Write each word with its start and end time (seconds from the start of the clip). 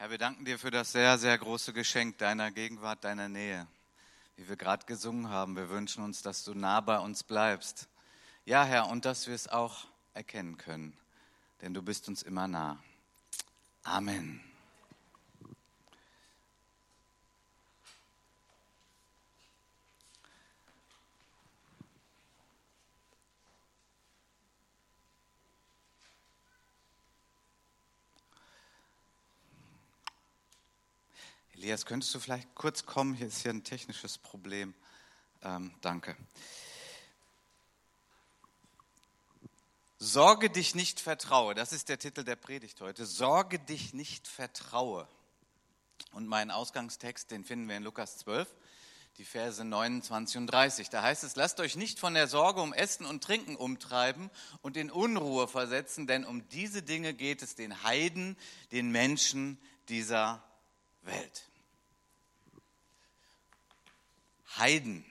Herr, 0.00 0.10
wir 0.10 0.18
danken 0.18 0.44
dir 0.44 0.60
für 0.60 0.70
das 0.70 0.92
sehr, 0.92 1.18
sehr 1.18 1.36
große 1.36 1.72
Geschenk 1.72 2.18
deiner 2.18 2.52
Gegenwart, 2.52 3.02
deiner 3.02 3.28
Nähe. 3.28 3.66
Wie 4.36 4.48
wir 4.48 4.54
gerade 4.54 4.86
gesungen 4.86 5.28
haben, 5.28 5.56
wir 5.56 5.70
wünschen 5.70 6.04
uns, 6.04 6.22
dass 6.22 6.44
du 6.44 6.54
nah 6.54 6.80
bei 6.80 7.00
uns 7.00 7.24
bleibst. 7.24 7.88
Ja, 8.44 8.62
Herr, 8.62 8.86
und 8.86 9.04
dass 9.04 9.26
wir 9.26 9.34
es 9.34 9.48
auch 9.48 9.88
erkennen 10.14 10.56
können, 10.56 10.96
denn 11.62 11.74
du 11.74 11.82
bist 11.82 12.06
uns 12.06 12.22
immer 12.22 12.46
nah. 12.46 12.78
Amen. 13.82 14.47
Elias, 31.58 31.86
könntest 31.86 32.14
du 32.14 32.20
vielleicht 32.20 32.54
kurz 32.54 32.86
kommen? 32.86 33.14
Hier 33.14 33.26
ist 33.26 33.42
hier 33.42 33.50
ein 33.50 33.64
technisches 33.64 34.16
Problem. 34.16 34.74
Ähm, 35.42 35.74
danke. 35.80 36.16
Sorge 39.98 40.50
dich 40.50 40.76
nicht, 40.76 41.00
vertraue. 41.00 41.56
Das 41.56 41.72
ist 41.72 41.88
der 41.88 41.98
Titel 41.98 42.22
der 42.22 42.36
Predigt 42.36 42.80
heute. 42.80 43.06
Sorge 43.06 43.58
dich 43.58 43.92
nicht, 43.92 44.28
vertraue. 44.28 45.08
Und 46.12 46.28
mein 46.28 46.52
Ausgangstext, 46.52 47.32
den 47.32 47.44
finden 47.44 47.68
wir 47.68 47.76
in 47.76 47.82
Lukas 47.82 48.18
12, 48.18 48.46
die 49.16 49.24
Verse 49.24 49.64
29 49.64 50.36
und 50.36 50.46
30. 50.46 50.90
Da 50.90 51.02
heißt 51.02 51.24
es, 51.24 51.34
lasst 51.34 51.58
euch 51.58 51.74
nicht 51.74 51.98
von 51.98 52.14
der 52.14 52.28
Sorge 52.28 52.60
um 52.60 52.72
Essen 52.72 53.04
und 53.04 53.24
Trinken 53.24 53.56
umtreiben 53.56 54.30
und 54.62 54.76
in 54.76 54.92
Unruhe 54.92 55.48
versetzen, 55.48 56.06
denn 56.06 56.24
um 56.24 56.48
diese 56.50 56.84
Dinge 56.84 57.14
geht 57.14 57.42
es 57.42 57.56
den 57.56 57.82
Heiden, 57.82 58.36
den 58.70 58.92
Menschen 58.92 59.58
dieser 59.88 60.40
Welt. 61.02 61.47
Heiden. 64.58 65.04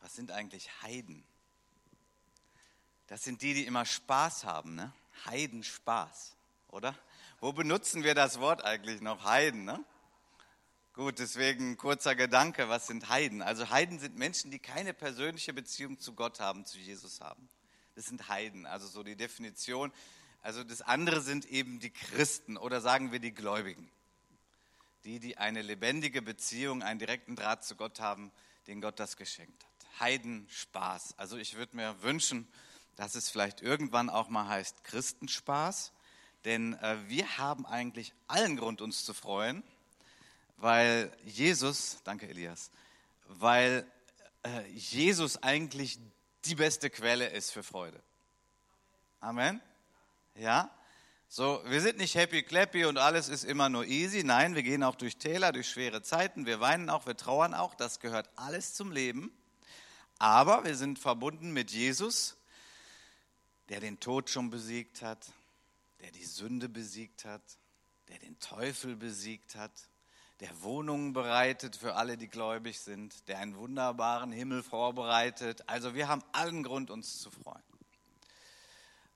Was 0.00 0.14
sind 0.14 0.30
eigentlich 0.30 0.70
Heiden? 0.82 1.24
Das 3.06 3.22
sind 3.22 3.42
die, 3.42 3.54
die 3.54 3.66
immer 3.66 3.84
Spaß 3.84 4.44
haben, 4.44 4.74
ne? 4.74 4.92
Heidenspaß, 5.26 6.36
oder? 6.68 6.98
Wo 7.40 7.52
benutzen 7.52 8.02
wir 8.02 8.14
das 8.14 8.40
Wort 8.40 8.64
eigentlich 8.64 9.00
noch? 9.00 9.24
Heiden, 9.24 9.64
ne? 9.64 9.84
Gut, 10.94 11.18
deswegen 11.18 11.76
kurzer 11.76 12.14
Gedanke, 12.14 12.68
was 12.68 12.86
sind 12.86 13.08
Heiden? 13.08 13.42
Also 13.42 13.70
Heiden 13.70 13.98
sind 13.98 14.16
Menschen, 14.16 14.50
die 14.50 14.60
keine 14.60 14.94
persönliche 14.94 15.52
Beziehung 15.52 15.98
zu 15.98 16.14
Gott 16.14 16.38
haben, 16.40 16.64
zu 16.64 16.78
Jesus 16.78 17.20
haben. 17.20 17.48
Das 17.96 18.06
sind 18.06 18.28
Heiden, 18.28 18.64
also 18.64 18.86
so 18.86 19.02
die 19.02 19.16
Definition. 19.16 19.92
Also 20.40 20.62
das 20.62 20.82
andere 20.82 21.20
sind 21.20 21.46
eben 21.46 21.80
die 21.80 21.90
Christen 21.90 22.56
oder 22.56 22.80
sagen 22.80 23.12
wir 23.12 23.18
die 23.18 23.34
Gläubigen. 23.34 23.90
Die, 25.04 25.18
die 25.18 25.36
eine 25.36 25.62
lebendige 25.62 26.22
Beziehung, 26.22 26.82
einen 26.82 26.98
direkten 26.98 27.36
Draht 27.36 27.64
zu 27.64 27.74
Gott 27.76 28.00
haben, 28.00 28.30
den 28.66 28.80
Gott 28.80 28.98
das 29.00 29.16
geschenkt 29.16 29.64
hat. 29.64 30.00
Heidenspaß. 30.00 31.18
Also 31.18 31.36
ich 31.36 31.54
würde 31.56 31.76
mir 31.76 32.02
wünschen, 32.02 32.48
dass 32.96 33.14
es 33.14 33.28
vielleicht 33.28 33.60
irgendwann 33.60 34.10
auch 34.10 34.28
mal 34.28 34.48
heißt 34.48 34.84
Christenspaß, 34.84 35.92
denn 36.44 36.74
äh, 36.74 36.96
wir 37.08 37.38
haben 37.38 37.66
eigentlich 37.66 38.12
allen 38.26 38.56
Grund, 38.56 38.80
uns 38.80 39.04
zu 39.04 39.14
freuen, 39.14 39.62
weil 40.56 41.10
Jesus, 41.24 41.98
danke 42.04 42.28
Elias, 42.28 42.70
weil 43.26 43.86
äh, 44.42 44.66
Jesus 44.68 45.42
eigentlich 45.42 45.98
die 46.44 46.54
beste 46.54 46.90
Quelle 46.90 47.28
ist 47.28 47.50
für 47.50 47.62
Freude. 47.62 48.00
Amen. 49.20 49.60
Ja? 50.34 50.70
So, 51.36 51.60
wir 51.64 51.80
sind 51.80 51.98
nicht 51.98 52.14
happy 52.14 52.44
clappy 52.44 52.84
und 52.84 52.96
alles 52.96 53.28
ist 53.28 53.42
immer 53.42 53.68
nur 53.68 53.84
easy. 53.86 54.22
Nein, 54.22 54.54
wir 54.54 54.62
gehen 54.62 54.84
auch 54.84 54.94
durch 54.94 55.16
Täler, 55.16 55.50
durch 55.50 55.68
schwere 55.68 56.00
Zeiten. 56.00 56.46
Wir 56.46 56.60
weinen 56.60 56.88
auch, 56.88 57.06
wir 57.06 57.16
trauern 57.16 57.54
auch. 57.54 57.74
Das 57.74 57.98
gehört 57.98 58.30
alles 58.36 58.74
zum 58.74 58.92
Leben. 58.92 59.32
Aber 60.20 60.64
wir 60.64 60.76
sind 60.76 61.00
verbunden 61.00 61.52
mit 61.52 61.72
Jesus, 61.72 62.36
der 63.68 63.80
den 63.80 63.98
Tod 63.98 64.30
schon 64.30 64.50
besiegt 64.50 65.02
hat, 65.02 65.32
der 66.02 66.12
die 66.12 66.24
Sünde 66.24 66.68
besiegt 66.68 67.24
hat, 67.24 67.42
der 68.06 68.20
den 68.20 68.38
Teufel 68.38 68.94
besiegt 68.94 69.56
hat, 69.56 69.72
der 70.38 70.62
Wohnungen 70.62 71.14
bereitet 71.14 71.74
für 71.74 71.96
alle, 71.96 72.16
die 72.16 72.28
gläubig 72.28 72.78
sind, 72.78 73.26
der 73.26 73.40
einen 73.40 73.56
wunderbaren 73.56 74.30
Himmel 74.30 74.62
vorbereitet. 74.62 75.64
Also 75.66 75.96
wir 75.96 76.06
haben 76.06 76.22
allen 76.30 76.62
Grund, 76.62 76.92
uns 76.92 77.18
zu 77.18 77.32
freuen. 77.32 77.64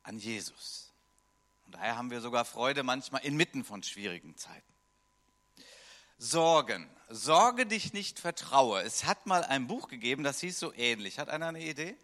An 0.03 0.19
Jesus. 0.19 0.88
Und 1.69 1.77
daher 1.77 1.97
haben 1.97 2.11
wir 2.11 2.21
sogar 2.21 2.45
Freude 2.45 2.83
manchmal 2.83 3.25
inmitten 3.25 3.65
von 3.65 3.83
schwierigen 3.83 4.37
Zeiten. 4.37 4.75
Sorgen. 6.19 6.91
Sorge 7.09 7.65
dich 7.65 7.93
nicht, 7.93 8.19
vertraue. 8.19 8.83
Es 8.83 9.05
hat 9.05 9.27
mal 9.27 9.45
ein 9.45 9.69
Buch 9.69 9.89
gegeben, 9.89 10.25
das 10.25 10.41
hieß 10.41 10.59
so 10.59 10.75
ähnlich. 10.75 11.21
Hat 11.21 11.29
einer 11.29 11.47
eine 11.47 11.63
Idee? 11.63 11.97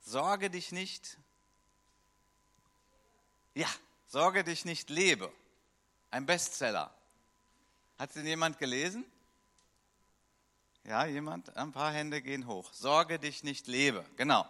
Sorge 0.00 0.48
dich 0.48 0.72
nicht, 0.72 1.18
ja, 3.54 3.68
Sorge 4.12 4.44
dich 4.44 4.66
nicht, 4.66 4.90
lebe. 4.90 5.32
Ein 6.10 6.26
Bestseller. 6.26 6.92
Hat 7.98 8.14
den 8.14 8.26
jemand 8.26 8.58
gelesen? 8.58 9.06
Ja, 10.84 11.06
jemand? 11.06 11.56
Ein 11.56 11.72
paar 11.72 11.92
Hände 11.92 12.20
gehen 12.20 12.46
hoch. 12.46 12.74
Sorge 12.74 13.18
dich 13.18 13.42
nicht, 13.42 13.68
lebe. 13.68 14.04
Genau. 14.16 14.46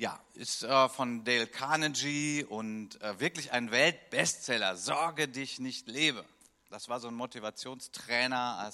Ja, 0.00 0.18
ist 0.32 0.62
äh, 0.62 0.88
von 0.88 1.24
Dale 1.24 1.46
Carnegie 1.46 2.42
und 2.42 2.98
äh, 3.02 3.20
wirklich 3.20 3.52
ein 3.52 3.70
Weltbestseller. 3.70 4.74
Sorge 4.78 5.28
dich 5.28 5.58
nicht, 5.58 5.88
lebe. 5.88 6.24
Das 6.70 6.88
war 6.88 7.00
so 7.00 7.08
ein 7.08 7.14
Motivationstrainer, 7.14 8.72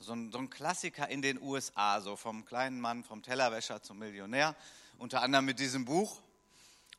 so 0.00 0.12
ein, 0.14 0.32
so 0.32 0.38
ein 0.38 0.50
Klassiker 0.50 1.08
in 1.08 1.22
den 1.22 1.40
USA, 1.40 2.00
so 2.00 2.16
vom 2.16 2.44
kleinen 2.44 2.80
Mann, 2.80 3.04
vom 3.04 3.22
Tellerwäscher 3.22 3.82
zum 3.82 4.00
Millionär, 4.00 4.56
unter 4.98 5.22
anderem 5.22 5.44
mit 5.44 5.60
diesem 5.60 5.84
Buch. 5.84 6.20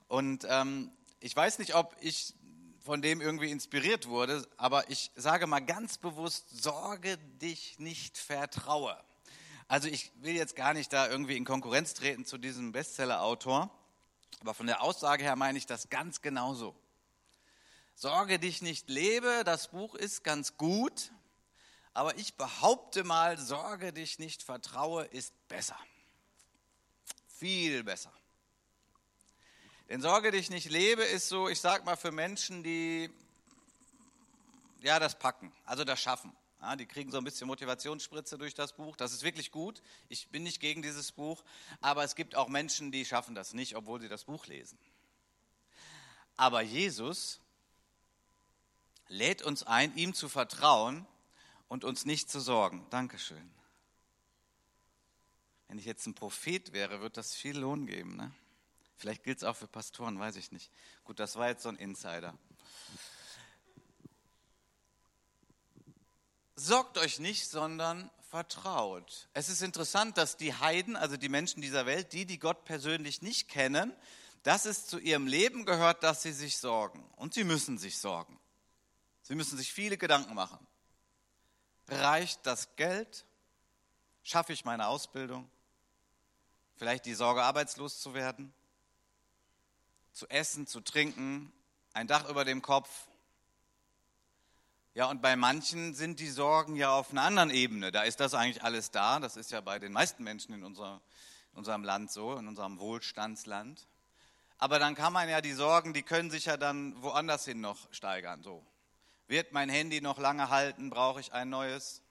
Und 0.08 0.48
ähm, 0.48 0.90
ich 1.20 1.36
weiß 1.36 1.60
nicht, 1.60 1.76
ob 1.76 1.98
ich 2.00 2.34
von 2.80 3.02
dem 3.02 3.20
irgendwie 3.20 3.52
inspiriert 3.52 4.08
wurde, 4.08 4.48
aber 4.56 4.90
ich 4.90 5.12
sage 5.18 5.48
mal 5.48 5.60
ganz 5.60 5.98
bewusst, 5.98 6.46
sorge 6.64 7.18
dich 7.42 7.78
nicht, 7.78 8.18
vertraue. 8.18 8.98
Also 9.68 9.88
ich 9.88 10.12
will 10.22 10.36
jetzt 10.36 10.56
gar 10.56 10.74
nicht 10.74 10.94
da 10.94 11.10
irgendwie 11.10 11.38
in 11.38 11.46
Konkurrenz 11.46 11.94
treten 11.96 12.26
zu 12.26 12.38
diesem 12.38 12.72
Bestseller-Autor, 12.72 13.72
aber 14.42 14.54
von 14.54 14.68
der 14.68 14.82
Aussage 14.82 15.24
her 15.24 15.36
meine 15.36 15.58
ich 15.58 15.66
das 15.66 15.90
ganz 15.90 16.22
genauso. 16.22 16.76
Sorge 17.96 18.38
dich 18.38 18.62
nicht, 18.62 18.90
lebe, 18.90 19.44
das 19.44 19.70
Buch 19.70 19.96
ist 19.96 20.24
ganz 20.24 20.58
gut, 20.58 21.12
aber 21.94 22.18
ich 22.18 22.36
behaupte 22.36 23.04
mal, 23.04 23.38
sorge 23.38 23.94
dich 23.94 24.20
nicht, 24.20 24.44
vertraue 24.44 25.06
ist 25.06 25.34
besser. 25.48 25.80
Viel 27.28 27.84
besser. 27.84 28.12
Denn 29.90 30.02
Sorge 30.02 30.32
dich 30.32 30.50
nicht 30.50 30.70
lebe 30.70 31.04
ist 31.04 31.30
so, 31.30 31.48
ich 31.48 31.62
sag 31.62 31.86
mal, 31.86 31.96
für 31.96 32.12
Menschen, 32.12 32.64
die 32.64 33.10
ja 34.82 35.00
das 35.00 35.18
packen, 35.18 35.52
also 35.66 35.84
das 35.84 36.00
schaffen. 36.00 36.36
Ja, 36.66 36.76
die 36.76 36.88
kriegen 36.88 37.12
so 37.12 37.20
ein 37.20 37.24
bisschen 37.24 37.46
Motivationsspritze 37.46 38.40
durch 38.40 38.56
das 38.56 38.74
Buch. 38.74 38.96
Das 38.96 39.14
ist 39.14 39.22
wirklich 39.22 39.52
gut. 39.52 39.84
Ich 40.10 40.30
bin 40.30 40.42
nicht 40.42 40.60
gegen 40.60 40.82
dieses 40.82 41.12
Buch. 41.12 41.44
Aber 41.80 42.04
es 42.04 42.16
gibt 42.16 42.34
auch 42.34 42.48
Menschen, 42.48 42.92
die 42.92 43.06
schaffen 43.06 43.36
das 43.36 43.54
nicht, 43.54 43.76
obwohl 43.76 44.02
sie 44.02 44.10
das 44.10 44.24
Buch 44.24 44.48
lesen. 44.48 44.80
Aber 46.36 46.64
Jesus 46.64 47.40
lädt 49.10 49.44
uns 49.44 49.62
ein, 49.62 49.96
ihm 49.96 50.16
zu 50.16 50.28
vertrauen 50.28 51.06
und 51.68 51.84
uns 51.84 52.04
nicht 52.04 52.32
zu 52.32 52.40
sorgen. 52.40 52.88
Dankeschön. 52.90 53.54
Wenn 55.68 55.78
ich 55.78 55.86
jetzt 55.86 56.08
ein 56.08 56.16
Prophet 56.16 56.74
wäre, 56.74 57.00
wird 57.00 57.16
das 57.18 57.36
viel 57.36 57.60
Lohn 57.60 57.86
geben. 57.86 58.16
Ne? 58.16 58.32
Vielleicht 58.98 59.24
gilt 59.24 59.38
es 59.38 59.44
auch 59.44 59.56
für 59.56 59.68
Pastoren, 59.68 60.18
weiß 60.18 60.36
ich 60.38 60.52
nicht. 60.52 60.72
Gut, 61.04 61.20
das 61.20 61.36
war 61.36 61.48
jetzt 61.48 61.62
so 61.62 61.70
ein 61.70 61.76
Insider. 61.76 62.36
Sorgt 66.56 66.98
euch 66.98 67.20
nicht, 67.20 67.50
sondern 67.50 68.10
vertraut. 68.30 69.28
Es 69.34 69.50
ist 69.50 69.62
interessant, 69.62 70.18
dass 70.18 70.38
die 70.38 70.54
Heiden, 70.54 70.96
also 70.96 71.18
die 71.18 71.30
Menschen 71.30 71.62
dieser 71.62 71.86
Welt, 71.86 72.14
die, 72.14 72.26
die 72.26 72.40
Gott 72.40 72.66
persönlich 72.66 73.22
nicht 73.22 73.50
kennen, 73.50 73.94
dass 74.44 74.66
es 74.66 74.86
zu 74.86 75.00
ihrem 75.00 75.28
Leben 75.28 75.66
gehört, 75.66 76.04
dass 76.04 76.22
sie 76.22 76.32
sich 76.32 76.58
sorgen. 76.58 77.04
Und 77.16 77.34
sie 77.34 77.44
müssen 77.44 77.78
sich 77.78 77.98
sorgen. 77.98 78.40
Sie 79.24 79.36
müssen 79.36 79.58
sich 79.58 79.74
viele 79.74 79.98
Gedanken 79.98 80.36
machen. 80.36 80.66
Reicht 81.88 82.46
das 82.46 82.76
Geld? 82.76 83.26
Schaffe 84.24 84.54
ich 84.54 84.66
meine 84.66 84.88
Ausbildung? 84.88 85.50
Vielleicht 86.78 87.06
die 87.06 87.14
Sorge, 87.14 87.44
arbeitslos 87.44 88.00
zu 88.00 88.14
werden? 88.14 88.54
zu 90.16 90.28
essen, 90.30 90.66
zu 90.66 90.80
trinken, 90.80 91.52
ein 91.94 92.08
Dach 92.08 92.30
über 92.30 92.46
dem 92.46 92.62
Kopf. 92.62 92.90
Ja, 94.96 95.10
und 95.10 95.22
bei 95.22 95.36
manchen 95.36 95.94
sind 95.94 96.22
die 96.22 96.30
Sorgen 96.30 96.78
ja 96.78 96.90
auf 96.92 97.12
einer 97.12 97.24
anderen 97.24 97.50
Ebene. 97.50 97.92
Da 97.92 98.04
ist 98.04 98.22
das 98.22 98.34
eigentlich 98.34 98.64
alles 98.64 98.92
da. 98.92 99.20
Das 99.20 99.36
ist 99.36 99.52
ja 99.52 99.60
bei 99.60 99.78
den 99.78 99.92
meisten 99.92 100.24
Menschen 100.24 100.54
in, 100.54 100.64
unser, 100.64 101.02
in 101.52 101.58
unserem 101.58 101.84
Land 101.84 102.12
so, 102.12 102.38
in 102.38 102.48
unserem 102.48 102.80
Wohlstandsland. 102.80 103.90
Aber 104.58 104.80
dann 104.80 104.96
kann 104.96 105.12
man 105.12 105.28
ja 105.28 105.42
die 105.42 105.52
Sorgen, 105.52 105.94
die 105.94 106.02
können 106.02 106.32
sich 106.32 106.46
ja 106.46 106.56
dann 106.56 106.96
woanders 107.04 107.44
hin 107.44 107.60
noch 107.60 107.92
steigern. 107.92 108.42
So. 108.42 108.66
Wird 109.28 109.52
mein 109.52 109.68
Handy 109.68 110.00
noch 110.00 110.18
lange 110.18 110.50
halten? 110.50 110.90
Brauche 110.90 111.20
ich 111.20 111.34
ein 111.34 111.50
neues? 111.50 112.02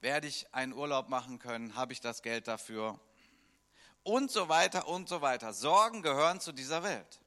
Werde 0.00 0.26
ich 0.26 0.52
einen 0.52 0.72
Urlaub 0.72 1.08
machen 1.08 1.38
können? 1.38 1.76
Habe 1.76 1.92
ich 1.92 2.00
das 2.00 2.20
Geld 2.20 2.48
dafür? 2.48 2.98
Und 4.02 4.32
so 4.32 4.48
weiter 4.48 4.88
und 4.88 5.08
so 5.08 5.20
weiter. 5.20 5.52
Sorgen 5.52 6.02
gehören 6.02 6.40
zu 6.40 6.50
dieser 6.50 6.82
Welt. 6.82 7.20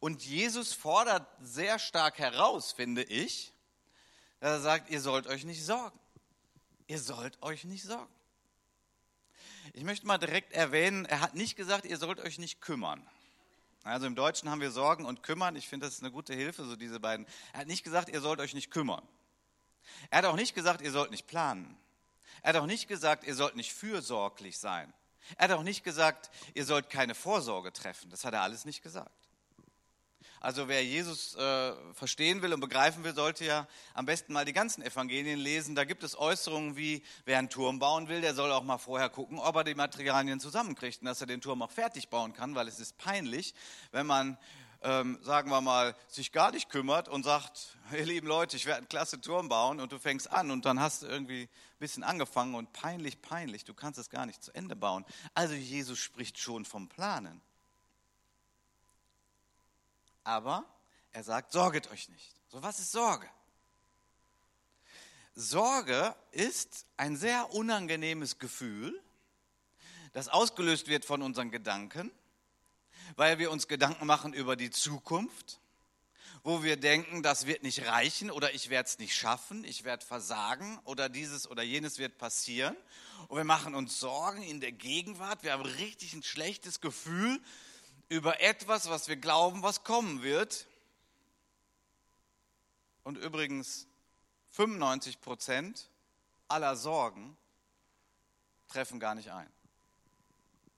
Und 0.00 0.24
Jesus 0.24 0.72
fordert 0.72 1.26
sehr 1.40 1.78
stark 1.78 2.18
heraus, 2.18 2.72
finde 2.72 3.02
ich, 3.02 3.52
dass 4.40 4.52
er 4.52 4.60
sagt, 4.60 4.90
ihr 4.90 5.00
sollt 5.00 5.26
euch 5.26 5.44
nicht 5.44 5.64
sorgen. 5.64 5.98
Ihr 6.86 7.00
sollt 7.00 7.42
euch 7.42 7.64
nicht 7.64 7.84
sorgen. 7.84 8.12
Ich 9.72 9.84
möchte 9.84 10.06
mal 10.06 10.18
direkt 10.18 10.52
erwähnen, 10.52 11.04
er 11.06 11.20
hat 11.20 11.34
nicht 11.34 11.56
gesagt, 11.56 11.84
ihr 11.84 11.96
sollt 11.96 12.20
euch 12.20 12.38
nicht 12.38 12.60
kümmern. 12.60 13.06
Also 13.84 14.06
im 14.06 14.14
Deutschen 14.14 14.50
haben 14.50 14.60
wir 14.60 14.70
Sorgen 14.70 15.06
und 15.06 15.22
Kümmern. 15.22 15.56
Ich 15.56 15.68
finde, 15.68 15.86
das 15.86 15.94
ist 15.94 16.02
eine 16.02 16.12
gute 16.12 16.34
Hilfe, 16.34 16.64
so 16.64 16.76
diese 16.76 17.00
beiden. 17.00 17.26
Er 17.52 17.60
hat 17.60 17.66
nicht 17.66 17.82
gesagt, 17.82 18.08
ihr 18.08 18.20
sollt 18.20 18.40
euch 18.40 18.54
nicht 18.54 18.70
kümmern. 18.70 19.06
Er 20.10 20.18
hat 20.18 20.24
auch 20.26 20.36
nicht 20.36 20.54
gesagt, 20.54 20.82
ihr 20.82 20.92
sollt 20.92 21.10
nicht 21.10 21.26
planen. 21.26 21.76
Er 22.42 22.50
hat 22.50 22.56
auch 22.62 22.66
nicht 22.66 22.88
gesagt, 22.88 23.24
ihr 23.24 23.34
sollt 23.34 23.56
nicht 23.56 23.72
fürsorglich 23.72 24.58
sein. 24.58 24.92
Er 25.36 25.48
hat 25.48 25.52
auch 25.52 25.62
nicht 25.62 25.84
gesagt, 25.84 26.30
ihr 26.54 26.64
sollt 26.64 26.90
keine 26.90 27.14
Vorsorge 27.14 27.72
treffen. 27.72 28.10
Das 28.10 28.24
hat 28.24 28.34
er 28.34 28.42
alles 28.42 28.64
nicht 28.64 28.82
gesagt. 28.82 29.21
Also 30.42 30.66
wer 30.66 30.84
Jesus 30.84 31.36
äh, 31.36 31.72
verstehen 31.94 32.42
will 32.42 32.52
und 32.52 32.58
begreifen 32.58 33.04
will, 33.04 33.14
sollte 33.14 33.44
ja 33.44 33.68
am 33.94 34.06
besten 34.06 34.32
mal 34.32 34.44
die 34.44 34.52
ganzen 34.52 34.82
Evangelien 34.82 35.38
lesen. 35.38 35.76
Da 35.76 35.84
gibt 35.84 36.02
es 36.02 36.18
Äußerungen 36.18 36.76
wie, 36.76 37.04
wer 37.24 37.38
einen 37.38 37.48
Turm 37.48 37.78
bauen 37.78 38.08
will, 38.08 38.20
der 38.22 38.34
soll 38.34 38.50
auch 38.50 38.64
mal 38.64 38.78
vorher 38.78 39.08
gucken, 39.08 39.38
ob 39.38 39.54
er 39.54 39.62
die 39.62 39.76
Materialien 39.76 40.40
zusammenkriegt 40.40 41.00
und 41.00 41.06
dass 41.06 41.20
er 41.20 41.28
den 41.28 41.40
Turm 41.40 41.62
auch 41.62 41.70
fertig 41.70 42.08
bauen 42.08 42.32
kann, 42.32 42.56
weil 42.56 42.66
es 42.66 42.80
ist 42.80 42.98
peinlich, 42.98 43.54
wenn 43.92 44.04
man 44.04 44.36
ähm, 44.82 45.20
sagen 45.22 45.48
wir 45.48 45.60
mal, 45.60 45.94
sich 46.08 46.32
gar 46.32 46.50
nicht 46.50 46.68
kümmert 46.68 47.08
und 47.08 47.22
sagt, 47.22 47.78
ihr 47.92 48.04
lieben 48.04 48.26
Leute, 48.26 48.56
ich 48.56 48.66
werde 48.66 48.78
einen 48.78 48.88
klasse 48.88 49.20
Turm 49.20 49.48
bauen 49.48 49.78
und 49.78 49.92
du 49.92 50.00
fängst 50.00 50.28
an 50.28 50.50
und 50.50 50.64
dann 50.64 50.80
hast 50.80 51.02
du 51.02 51.06
irgendwie 51.06 51.42
ein 51.42 51.78
bisschen 51.78 52.02
angefangen 52.02 52.56
und 52.56 52.72
peinlich, 52.72 53.22
peinlich, 53.22 53.64
du 53.64 53.74
kannst 53.74 54.00
es 54.00 54.10
gar 54.10 54.26
nicht 54.26 54.42
zu 54.42 54.52
Ende 54.56 54.74
bauen. 54.74 55.04
Also 55.34 55.54
Jesus 55.54 56.00
spricht 56.00 56.36
schon 56.36 56.64
vom 56.64 56.88
Planen. 56.88 57.40
Aber 60.24 60.64
er 61.12 61.24
sagt, 61.24 61.52
sorget 61.52 61.90
euch 61.90 62.08
nicht. 62.08 62.34
So, 62.48 62.62
was 62.62 62.78
ist 62.78 62.92
Sorge? 62.92 63.28
Sorge 65.34 66.14
ist 66.30 66.86
ein 66.96 67.16
sehr 67.16 67.54
unangenehmes 67.54 68.38
Gefühl, 68.38 69.00
das 70.12 70.28
ausgelöst 70.28 70.88
wird 70.88 71.06
von 71.06 71.22
unseren 71.22 71.50
Gedanken, 71.50 72.10
weil 73.16 73.38
wir 73.38 73.50
uns 73.50 73.66
Gedanken 73.66 74.06
machen 74.06 74.34
über 74.34 74.56
die 74.56 74.70
Zukunft, 74.70 75.58
wo 76.44 76.62
wir 76.62 76.76
denken, 76.76 77.22
das 77.22 77.46
wird 77.46 77.62
nicht 77.62 77.86
reichen 77.86 78.30
oder 78.30 78.52
ich 78.52 78.68
werde 78.68 78.88
es 78.88 78.98
nicht 78.98 79.14
schaffen, 79.14 79.64
ich 79.64 79.84
werde 79.84 80.04
versagen 80.04 80.78
oder 80.84 81.08
dieses 81.08 81.48
oder 81.48 81.62
jenes 81.62 81.98
wird 81.98 82.18
passieren. 82.18 82.76
Und 83.28 83.36
wir 83.36 83.44
machen 83.44 83.74
uns 83.74 84.00
Sorgen 84.00 84.42
in 84.42 84.60
der 84.60 84.72
Gegenwart, 84.72 85.44
wir 85.44 85.52
haben 85.52 85.62
richtig 85.62 86.12
ein 86.12 86.22
schlechtes 86.22 86.80
Gefühl 86.80 87.40
über 88.12 88.42
etwas, 88.42 88.90
was 88.90 89.08
wir 89.08 89.16
glauben, 89.16 89.62
was 89.62 89.84
kommen 89.84 90.22
wird. 90.22 90.66
Und 93.04 93.16
übrigens, 93.16 93.86
95 94.50 95.20
Prozent 95.22 95.88
aller 96.46 96.76
Sorgen 96.76 97.36
treffen 98.68 99.00
gar 99.00 99.14
nicht 99.14 99.32
ein, 99.32 99.50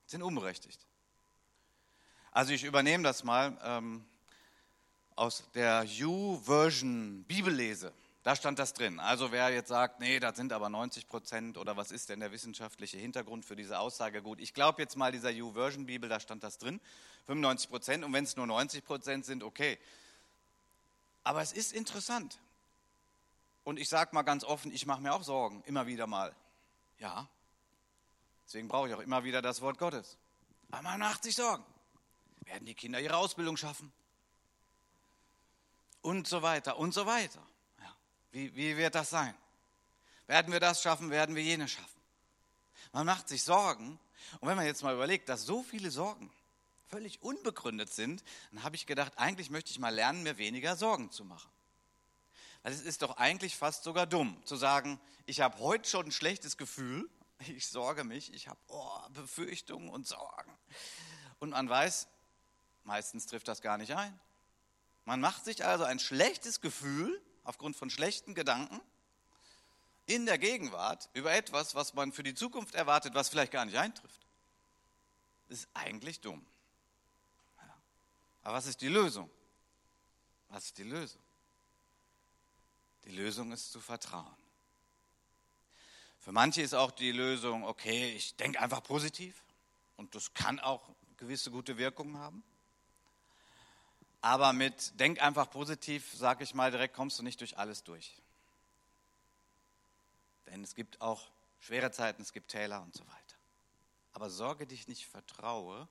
sind 0.07 0.23
unberechtigt. 0.23 0.81
Also 2.31 2.53
ich 2.53 2.63
übernehme 2.63 3.03
das 3.03 3.25
mal 3.25 3.59
ähm, 3.65 4.07
aus 5.17 5.43
der 5.55 5.85
U-Version 6.03 7.25
Bibellese. 7.25 7.93
Da 8.25 8.35
stand 8.35 8.59
das 8.59 8.73
drin. 8.73 9.01
Also 9.01 9.33
wer 9.33 9.51
jetzt 9.51 9.69
sagt, 9.69 10.01
nee, 10.01 10.19
das 10.19 10.35
sind 10.37 10.55
aber 10.55 10.71
90 10.71 11.09
Prozent 11.09 11.59
oder 11.59 11.77
was 11.77 11.91
ist 11.91 12.09
denn 12.09 12.21
der 12.21 12.33
wissenschaftliche 12.33 12.97
Hintergrund 12.97 13.45
für 13.45 13.55
diese 13.55 13.79
Aussage? 13.79 14.23
Gut, 14.23 14.41
ich 14.41 14.55
glaube 14.55 14.81
jetzt 14.81 14.97
mal 14.97 15.13
dieser 15.13 15.31
U-Version 15.31 15.85
Bibel, 15.85 16.09
da 16.09 16.19
stand 16.19 16.43
das 16.43 16.57
drin, 16.57 16.81
95 17.27 17.69
Prozent. 17.69 18.03
Und 18.03 18.15
wenn 18.15 18.25
es 18.25 18.35
nur 18.35 18.47
90 18.47 18.83
Prozent 18.83 19.27
sind, 19.27 19.43
okay. 19.43 19.79
Aber 21.23 21.43
es 21.43 21.53
ist 21.53 21.75
interessant. 21.75 22.41
Und 23.63 23.79
ich 23.79 23.91
sage 23.91 24.15
mal 24.15 24.23
ganz 24.23 24.43
offen, 24.43 24.73
ich 24.73 24.87
mache 24.87 25.03
mir 25.03 25.13
auch 25.13 25.23
Sorgen, 25.23 25.63
immer 25.67 25.87
wieder 25.87 26.07
mal. 26.07 26.35
Ja, 27.01 27.29
deswegen 28.47 28.69
brauche 28.69 28.89
ich 28.89 28.95
auch 28.95 29.01
immer 29.01 29.25
wieder 29.25 29.43
das 29.43 29.61
Wort 29.61 29.77
Gottes. 29.77 30.17
Aber 30.71 30.81
man 30.81 30.99
macht 30.99 31.25
sich 31.25 31.37
Sorgen. 31.37 31.65
Werden 32.47 32.65
die 32.65 32.75
Kinder 32.75 33.01
ihre 33.01 33.19
Ausbildung 33.19 33.59
schaffen? 33.59 33.93
Und 36.01 36.27
so 36.27 36.41
weiter 36.41 36.79
und 36.79 36.95
so 36.95 37.05
weiter. 37.05 37.43
Wie, 38.35 38.53
wie 38.57 38.77
wird 38.77 38.97
das 38.97 39.11
sein? 39.11 39.33
Werden 40.27 40.53
wir 40.53 40.59
das 40.59 40.83
schaffen? 40.83 41.11
Werden 41.11 41.37
wir 41.37 41.43
jenes 41.45 41.71
schaffen? 41.71 42.01
Man 42.93 43.07
macht 43.07 43.29
sich 43.29 43.45
Sorgen. 43.45 44.01
Und 44.41 44.49
wenn 44.49 44.57
man 44.57 44.67
jetzt 44.67 44.83
mal 44.83 44.93
überlegt, 44.93 45.29
dass 45.29 45.43
so 45.43 45.63
viele 45.63 45.93
Sorgen 45.93 46.33
völlig 46.89 47.23
unbegründet 47.23 47.93
sind, 47.93 48.25
dann 48.51 48.65
habe 48.65 48.75
ich 48.75 48.87
gedacht, 48.87 49.13
eigentlich 49.19 49.51
möchte 49.51 49.71
ich 49.71 49.79
mal 49.79 49.95
lernen, 49.95 50.25
mir 50.25 50.37
weniger 50.37 50.75
Sorgen 50.75 51.13
zu 51.13 51.25
machen. 51.25 51.49
Weil 52.65 52.73
es 52.73 52.81
ist 52.81 53.03
doch 53.03 53.19
eigentlich 53.19 53.57
fast 53.57 53.85
sogar 53.85 54.05
dumm 54.05 54.45
zu 54.45 54.57
sagen, 54.57 55.01
ich 55.27 55.41
habe 55.41 55.57
heute 55.61 55.89
schon 55.89 56.07
ein 56.07 56.13
schlechtes 56.13 56.57
Gefühl, 56.57 57.09
ich 57.39 57.69
sorge 57.69 58.03
mich, 58.03 58.35
ich 58.35 58.49
habe 58.49 58.59
oh, 58.67 58.99
Befürchtungen 59.11 59.89
und 59.91 60.09
Sorgen. 60.09 60.59
Und 61.39 61.51
man 61.51 61.69
weiß, 61.69 62.09
meistens 62.83 63.27
trifft 63.27 63.47
das 63.47 63.63
gar 63.63 63.79
nicht 63.79 63.95
ein. 63.95 64.19
Man 65.05 65.21
macht 65.21 65.45
sich 65.45 65.65
also 65.65 65.85
ein 65.85 66.01
schlechtes 66.01 66.61
Gefühl 66.61 67.23
aufgrund 67.45 67.77
von 67.77 67.91
schlechten 67.91 68.35
Gedanken 68.35 68.81
in 70.07 70.27
der 70.27 70.39
Gegenwart 70.39 71.09
über 71.15 71.33
etwas, 71.33 71.75
was 71.75 71.95
man 71.95 72.13
für 72.13 72.23
die 72.23 72.35
Zukunft 72.35 72.75
erwartet, 72.75 73.15
was 73.15 73.29
vielleicht 73.29 73.53
gar 73.53 73.65
nicht 73.65 73.77
eintrifft. 73.77 74.21
Ist 75.49 75.69
eigentlich 75.75 76.21
dumm. 76.21 76.45
Aber 78.43 78.57
was 78.57 78.67
ist 78.67 78.81
die 78.81 78.89
Lösung? 78.89 79.31
Was 80.49 80.67
ist 80.67 80.79
die 80.79 80.83
Lösung? 80.83 81.21
Die 83.05 83.11
Lösung 83.11 83.53
ist 83.53 83.73
zu 83.73 83.81
vertrauen. 83.81 84.37
Für 86.21 86.33
manche 86.33 86.63
ist 86.63 86.75
auch 86.75 86.91
die 86.91 87.13
Lösung, 87.13 87.65
okay, 87.65 88.15
ich 88.15 88.37
denke 88.37 88.61
einfach 88.61 88.83
positiv 88.83 89.43
und 89.97 90.15
das 90.15 90.33
kann 90.33 90.59
auch 90.59 90.89
gewisse 91.17 91.51
gute 91.51 91.77
Wirkungen 91.77 92.17
haben. 92.19 92.43
Aber 94.25 94.55
mit 94.55 94.99
denk 94.99 95.21
einfach 95.21 95.51
positiv, 95.51 96.15
sage 96.15 96.45
ich 96.45 96.55
mal 96.55 96.71
direkt, 96.71 96.95
kommst 96.95 97.19
du 97.19 97.23
nicht 97.23 97.43
durch 97.43 97.59
alles 97.59 97.85
durch. 97.85 98.17
Denn 100.47 100.65
es 100.65 100.75
gibt 100.75 101.03
auch 101.03 101.31
schwere 101.61 101.91
Zeiten, 101.91 102.23
es 102.23 102.33
gibt 102.33 102.51
Täler 102.51 102.81
und 102.81 102.95
so 102.95 103.07
weiter. 103.07 103.37
Aber 104.15 104.31
sorge 104.31 104.67
dich 104.67 104.89
nicht, 104.89 105.05
vertraue, 105.05 105.87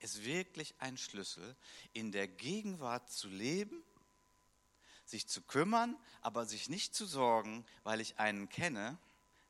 ist 0.00 0.24
wirklich 0.24 0.74
ein 0.80 0.98
Schlüssel, 0.98 1.54
in 1.92 2.10
der 2.10 2.26
Gegenwart 2.26 3.12
zu 3.12 3.28
leben, 3.28 3.80
sich 5.04 5.28
zu 5.28 5.40
kümmern, 5.40 5.96
aber 6.20 6.46
sich 6.46 6.68
nicht 6.68 6.96
zu 6.96 7.06
sorgen, 7.06 7.64
weil 7.84 8.00
ich 8.00 8.18
einen 8.18 8.48
kenne, 8.48 8.98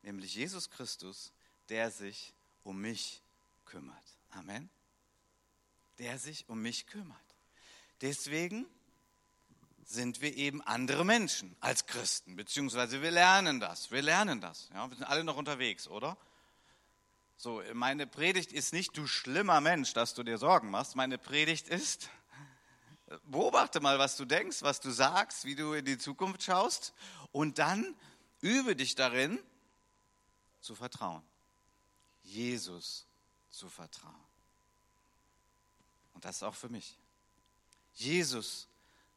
nämlich 0.03 0.35
Jesus 0.35 0.69
Christus, 0.69 1.33
der 1.69 1.89
sich 1.89 2.35
um 2.63 2.79
mich 2.79 3.23
kümmert. 3.65 4.19
Amen. 4.29 4.69
Der 5.97 6.19
sich 6.19 6.47
um 6.47 6.61
mich 6.61 6.85
kümmert. 6.85 7.28
Deswegen 8.01 8.65
sind 9.83 10.21
wir 10.21 10.35
eben 10.35 10.61
andere 10.61 11.03
Menschen 11.03 11.55
als 11.59 11.85
Christen, 11.87 12.35
beziehungsweise 12.35 13.01
wir 13.01 13.11
lernen 13.11 13.59
das. 13.59 13.91
Wir 13.91 14.01
lernen 14.01 14.39
das. 14.39 14.69
Ja, 14.73 14.87
wir 14.89 14.95
sind 14.95 15.05
alle 15.05 15.23
noch 15.23 15.35
unterwegs, 15.35 15.87
oder? 15.87 16.17
So, 17.37 17.63
meine 17.73 18.05
Predigt 18.05 18.51
ist 18.51 18.73
nicht, 18.73 18.95
du 18.97 19.07
schlimmer 19.07 19.61
Mensch, 19.61 19.93
dass 19.93 20.13
du 20.13 20.23
dir 20.23 20.37
Sorgen 20.37 20.69
machst. 20.69 20.95
Meine 20.95 21.17
Predigt 21.17 21.69
ist, 21.69 22.09
beobachte 23.23 23.79
mal, 23.79 23.97
was 23.97 24.17
du 24.17 24.25
denkst, 24.25 24.61
was 24.61 24.79
du 24.79 24.91
sagst, 24.91 25.45
wie 25.45 25.55
du 25.55 25.73
in 25.73 25.85
die 25.85 25.97
Zukunft 25.97 26.43
schaust 26.43 26.93
und 27.31 27.57
dann 27.57 27.95
übe 28.41 28.75
dich 28.75 28.95
darin, 28.95 29.39
zu 30.61 30.75
vertrauen. 30.75 31.23
Jesus 32.21 33.07
zu 33.49 33.69
vertrauen. 33.69 34.13
Und 36.13 36.25
das 36.25 36.37
ist 36.37 36.43
auch 36.43 36.55
für 36.55 36.69
mich. 36.69 36.97
Jesus 37.99 38.67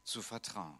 zu 0.03 0.21
vertrauen. 0.21 0.77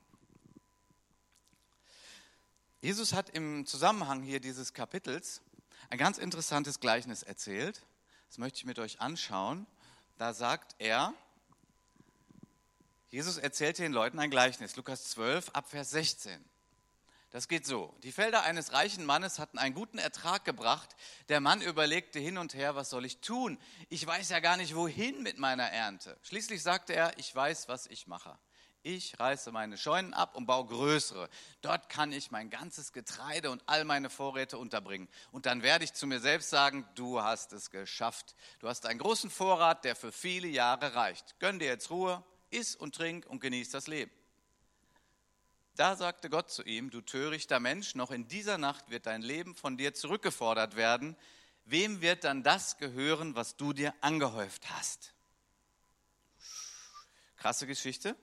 Jesus 2.81 3.13
hat 3.13 3.29
im 3.29 3.65
Zusammenhang 3.65 4.23
hier 4.23 4.41
dieses 4.41 4.73
Kapitels 4.73 5.41
ein 5.89 5.97
ganz 5.97 6.17
interessantes 6.17 6.81
Gleichnis 6.81 7.23
erzählt. 7.23 7.81
Das 8.27 8.37
möchte 8.37 8.57
ich 8.57 8.65
mit 8.65 8.77
euch 8.79 8.99
anschauen. 8.99 9.65
Da 10.17 10.33
sagt 10.33 10.75
er, 10.79 11.13
Jesus 13.09 13.37
erzählte 13.37 13.83
den 13.83 13.93
Leuten 13.93 14.19
ein 14.19 14.29
Gleichnis, 14.29 14.75
Lukas 14.75 15.11
12, 15.11 15.49
Abvers 15.49 15.91
16. 15.91 16.43
Das 17.33 17.47
geht 17.47 17.65
so. 17.65 17.91
Die 18.03 18.11
Felder 18.11 18.43
eines 18.43 18.73
reichen 18.73 19.05
Mannes 19.07 19.39
hatten 19.39 19.57
einen 19.57 19.73
guten 19.73 19.97
Ertrag 19.97 20.45
gebracht. 20.45 20.95
Der 21.29 21.39
Mann 21.39 21.63
überlegte 21.63 22.19
hin 22.19 22.37
und 22.37 22.53
her, 22.53 22.75
was 22.75 22.91
soll 22.91 23.05
ich 23.05 23.21
tun? 23.21 23.57
Ich 23.89 24.05
weiß 24.05 24.29
ja 24.29 24.39
gar 24.39 24.55
nicht, 24.55 24.75
wohin 24.75 25.23
mit 25.23 25.39
meiner 25.39 25.63
Ernte. 25.63 26.15
Schließlich 26.21 26.61
sagte 26.61 26.93
er, 26.93 27.17
ich 27.17 27.35
weiß, 27.35 27.67
was 27.69 27.87
ich 27.87 28.05
mache. 28.05 28.37
Ich 28.83 29.19
reiße 29.19 29.51
meine 29.51 29.79
Scheunen 29.79 30.13
ab 30.13 30.35
und 30.35 30.45
baue 30.45 30.67
größere. 30.67 31.27
Dort 31.61 31.89
kann 31.89 32.11
ich 32.11 32.29
mein 32.29 32.51
ganzes 32.51 32.93
Getreide 32.93 33.49
und 33.49 33.63
all 33.65 33.83
meine 33.83 34.11
Vorräte 34.11 34.59
unterbringen. 34.59 35.09
Und 35.31 35.47
dann 35.47 35.63
werde 35.63 35.85
ich 35.85 35.93
zu 35.93 36.05
mir 36.05 36.19
selbst 36.19 36.51
sagen, 36.51 36.87
du 36.93 37.23
hast 37.23 37.51
es 37.51 37.71
geschafft. 37.71 38.35
Du 38.59 38.67
hast 38.67 38.85
einen 38.85 38.99
großen 38.99 39.31
Vorrat, 39.31 39.85
der 39.85 39.95
für 39.95 40.11
viele 40.11 40.49
Jahre 40.49 40.93
reicht. 40.93 41.39
Gönn 41.39 41.57
dir 41.57 41.69
jetzt 41.69 41.89
Ruhe, 41.89 42.23
iss 42.51 42.75
und 42.75 42.93
trink 42.93 43.25
und 43.25 43.39
genieß 43.39 43.71
das 43.71 43.87
Leben. 43.87 44.11
Da 45.75 45.95
sagte 45.95 46.29
Gott 46.29 46.51
zu 46.51 46.63
ihm, 46.63 46.91
du 46.91 47.01
törichter 47.01 47.59
Mensch, 47.59 47.95
noch 47.95 48.11
in 48.11 48.27
dieser 48.27 48.57
Nacht 48.57 48.89
wird 48.89 49.07
dein 49.07 49.21
Leben 49.23 49.55
von 49.55 49.75
dir 49.77 49.93
zurückgefordert 49.93 50.75
werden. 50.75 51.15
Wem 51.65 52.01
wird 52.01 52.23
dann 52.23 52.43
das 52.43 52.77
gehören, 52.77 53.35
was 53.35 53.57
du 53.57 53.73
dir 53.73 53.93
angehäuft 54.01 54.69
hast? 54.69 55.13
Krasse 57.37 57.65
Geschichte. 57.65 58.15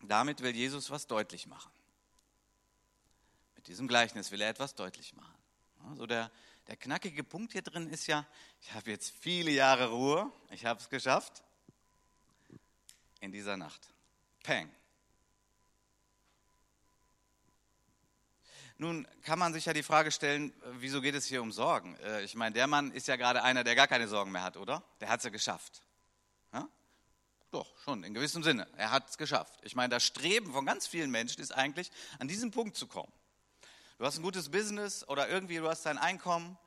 Damit 0.00 0.40
will 0.40 0.54
Jesus 0.54 0.90
was 0.90 1.06
deutlich 1.06 1.46
machen. 1.46 1.72
Mit 3.56 3.66
diesem 3.66 3.88
Gleichnis 3.88 4.30
will 4.30 4.40
er 4.40 4.48
etwas 4.48 4.74
deutlich 4.74 5.14
machen. 5.14 5.34
Also 5.90 6.06
der, 6.06 6.30
der 6.68 6.76
knackige 6.76 7.24
Punkt 7.24 7.52
hier 7.52 7.62
drin 7.62 7.88
ist 7.88 8.06
ja, 8.06 8.26
ich 8.60 8.72
habe 8.72 8.90
jetzt 8.90 9.10
viele 9.20 9.50
Jahre 9.50 9.90
Ruhe, 9.90 10.32
ich 10.50 10.64
habe 10.64 10.80
es 10.80 10.88
geschafft. 10.88 11.42
In 13.20 13.32
dieser 13.32 13.56
Nacht. 13.56 13.88
Peng. 14.44 14.72
Nun 18.78 19.06
kann 19.22 19.38
man 19.38 19.52
sich 19.52 19.66
ja 19.66 19.72
die 19.72 19.82
Frage 19.82 20.10
stellen, 20.12 20.52
wieso 20.78 21.00
geht 21.00 21.14
es 21.14 21.26
hier 21.26 21.42
um 21.42 21.52
Sorgen? 21.52 21.96
Äh, 21.96 22.22
ich 22.22 22.34
meine, 22.34 22.54
der 22.54 22.66
Mann 22.66 22.92
ist 22.92 23.08
ja 23.08 23.16
gerade 23.16 23.42
einer, 23.42 23.64
der 23.64 23.74
gar 23.74 23.88
keine 23.88 24.08
Sorgen 24.08 24.30
mehr 24.30 24.42
hat, 24.42 24.56
oder? 24.56 24.82
Der 25.00 25.08
hat 25.08 25.18
es 25.18 25.24
ja 25.24 25.30
geschafft. 25.30 25.82
Doch, 27.50 27.66
schon, 27.78 28.04
in 28.04 28.12
gewissem 28.12 28.42
Sinne. 28.42 28.68
Er 28.76 28.90
hat 28.90 29.08
es 29.08 29.16
geschafft. 29.16 29.54
Ich 29.62 29.74
meine, 29.74 29.88
das 29.88 30.04
Streben 30.04 30.52
von 30.52 30.66
ganz 30.66 30.86
vielen 30.86 31.10
Menschen 31.10 31.40
ist 31.40 31.52
eigentlich, 31.52 31.90
an 32.18 32.28
diesen 32.28 32.50
Punkt 32.50 32.76
zu 32.76 32.86
kommen. 32.86 33.12
Du 33.96 34.04
hast 34.04 34.18
ein 34.18 34.22
gutes 34.22 34.50
Business 34.50 35.06
oder 35.08 35.28
irgendwie 35.28 35.56
du 35.56 35.68
hast 35.68 35.86
dein 35.86 35.96
Einkommen. 35.96 36.58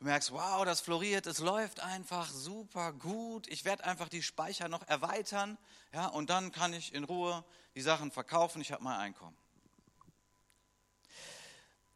Du 0.00 0.06
merkst, 0.06 0.32
wow, 0.32 0.64
das 0.64 0.80
floriert, 0.80 1.26
es 1.28 1.38
läuft 1.38 1.78
einfach 1.80 2.28
super 2.28 2.92
gut. 2.92 3.46
Ich 3.46 3.64
werde 3.64 3.84
einfach 3.84 4.08
die 4.08 4.22
Speicher 4.22 4.68
noch 4.68 4.86
erweitern. 4.88 5.56
Ja, 5.92 6.08
und 6.08 6.30
dann 6.30 6.50
kann 6.50 6.74
ich 6.74 6.92
in 6.92 7.04
Ruhe 7.04 7.44
die 7.76 7.80
Sachen 7.80 8.10
verkaufen. 8.10 8.60
Ich 8.60 8.72
habe 8.72 8.82
mein 8.82 8.98
Einkommen. 8.98 9.36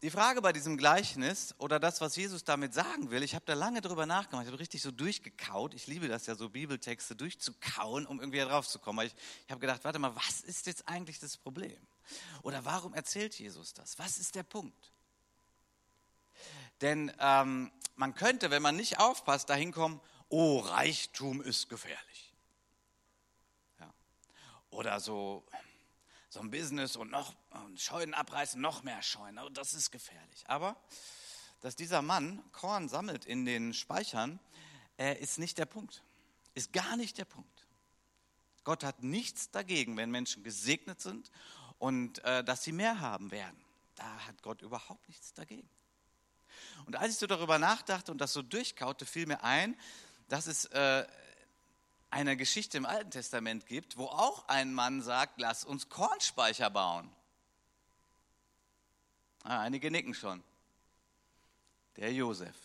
Die 0.03 0.11
Frage 0.11 0.41
bei 0.41 0.53
diesem 0.53 0.77
Gleichnis 0.77 1.57
oder 1.59 1.81
das, 1.81 2.01
was 2.01 2.15
Jesus 2.15 2.45
damit 2.45 2.73
sagen 2.73 3.11
will, 3.11 3.25
ich 3.25 3.35
habe 3.35 3.45
da 3.45 3.55
lange 3.55 3.81
drüber 3.81 4.07
nachgedacht, 4.07 4.43
ich 4.43 4.49
habe 4.49 4.61
richtig 4.61 4.81
so 4.81 4.93
durchgekaut. 4.93 5.75
Ich 5.75 5.89
liebe 5.89 6.07
das 6.07 6.27
ja 6.27 6.37
so, 6.37 6.49
Bibeltexte 6.49 7.17
durchzukauen, 7.17 8.07
um 8.07 8.21
irgendwie 8.21 8.39
darauf 8.39 8.69
zu 8.69 8.79
kommen. 8.79 9.05
Ich, 9.05 9.15
ich 9.45 9.51
habe 9.51 9.61
gedacht, 9.61 9.83
warte 9.83 9.99
mal, 9.99 10.15
was 10.15 10.43
ist 10.43 10.67
jetzt 10.67 10.87
eigentlich 10.87 11.19
das 11.19 11.37
Problem? 11.37 11.77
Oder 12.43 12.65
warum 12.65 12.95
erzählt 12.95 13.37
Jesus 13.41 13.75
das? 13.75 13.99
Was 13.99 14.19
ist 14.19 14.37
der 14.37 14.45
Punkt? 14.45 14.93
Denn 16.81 17.13
ähm, 17.19 17.73
man 17.97 18.15
könnte, 18.15 18.53
wenn 18.53 18.63
man 18.63 18.77
nicht 18.77 19.01
aufpasst, 19.01 19.51
dahin 19.51 19.73
kommen, 19.73 20.01
oh, 20.29 20.61
Reichtum 20.61 21.43
ist 21.43 21.69
gefährlich. 21.69 22.33
Ja. 23.81 23.93
Oder 24.71 25.01
so, 25.01 25.45
so 26.29 26.41
ein 26.41 26.51
Business 26.51 26.97
und 26.97 27.11
noch 27.11 27.35
Scheunen 27.77 28.15
abreißen, 28.15 28.61
noch 28.61 28.83
mehr 28.83 29.03
Scheunen. 29.03 29.39
Oh, 29.39 29.49
das 29.49 29.73
ist 29.73 29.91
gefährlich. 29.91 30.45
Aber 30.47 30.77
dass 31.61 31.77
dieser 31.77 32.03
Mann 32.03 32.43
Korn 32.53 32.89
sammelt 32.89 33.25
in 33.25 33.45
den 33.45 33.75
Speichern, 33.75 34.39
äh, 34.99 35.19
ist 35.21 35.39
nicht 35.39 35.59
der 35.59 35.67
Punkt. 35.67 36.03
Ist 36.55 36.73
gar 36.73 36.97
nicht 36.97 37.19
der 37.19 37.25
Punkt. 37.25 37.67
Gott 38.65 38.85
hat 38.85 39.03
nichts 39.03 39.51
dagegen, 39.51 39.97
wenn 39.97 40.11
Menschen 40.11 40.43
gesegnet 40.43 41.01
sind 41.01 41.31
und 41.79 42.23
äh, 42.25 42.45
dass 42.45 42.63
sie 42.63 42.73
mehr 42.73 43.01
haben 43.01 43.31
werden. 43.31 43.59
Da 43.95 44.27
hat 44.27 44.43
Gott 44.43 44.63
überhaupt 44.63 45.09
nichts 45.09 45.33
dagegen. 45.33 45.69
Und 46.87 46.97
als 46.97 47.15
ich 47.15 47.19
so 47.19 47.27
darüber 47.27 47.59
nachdachte 47.59 48.13
und 48.13 48.19
das 48.19 48.33
so 48.33 48.43
durchkaute, 48.43 49.07
fiel 49.07 49.27
mir 49.27 49.43
ein, 49.43 49.77
dass 50.29 50.47
es 50.47 50.67
äh, 50.67 51.07
eine 52.11 52.37
Geschichte 52.37 52.77
im 52.77 52.87
Alten 52.87 53.11
Testament 53.11 53.67
gibt, 53.67 53.97
wo 53.97 54.07
auch 54.07 54.49
ein 54.49 54.73
Mann 54.73 55.03
sagt, 55.03 55.41
lass 55.41 55.65
uns 55.65 55.89
Kornspeicher 55.89 56.71
bauen. 56.71 57.11
Ah, 59.43 59.61
einige 59.61 59.91
nicken 59.91 60.15
schon. 60.15 60.43
Der 61.97 62.13
Josef. 62.13 62.57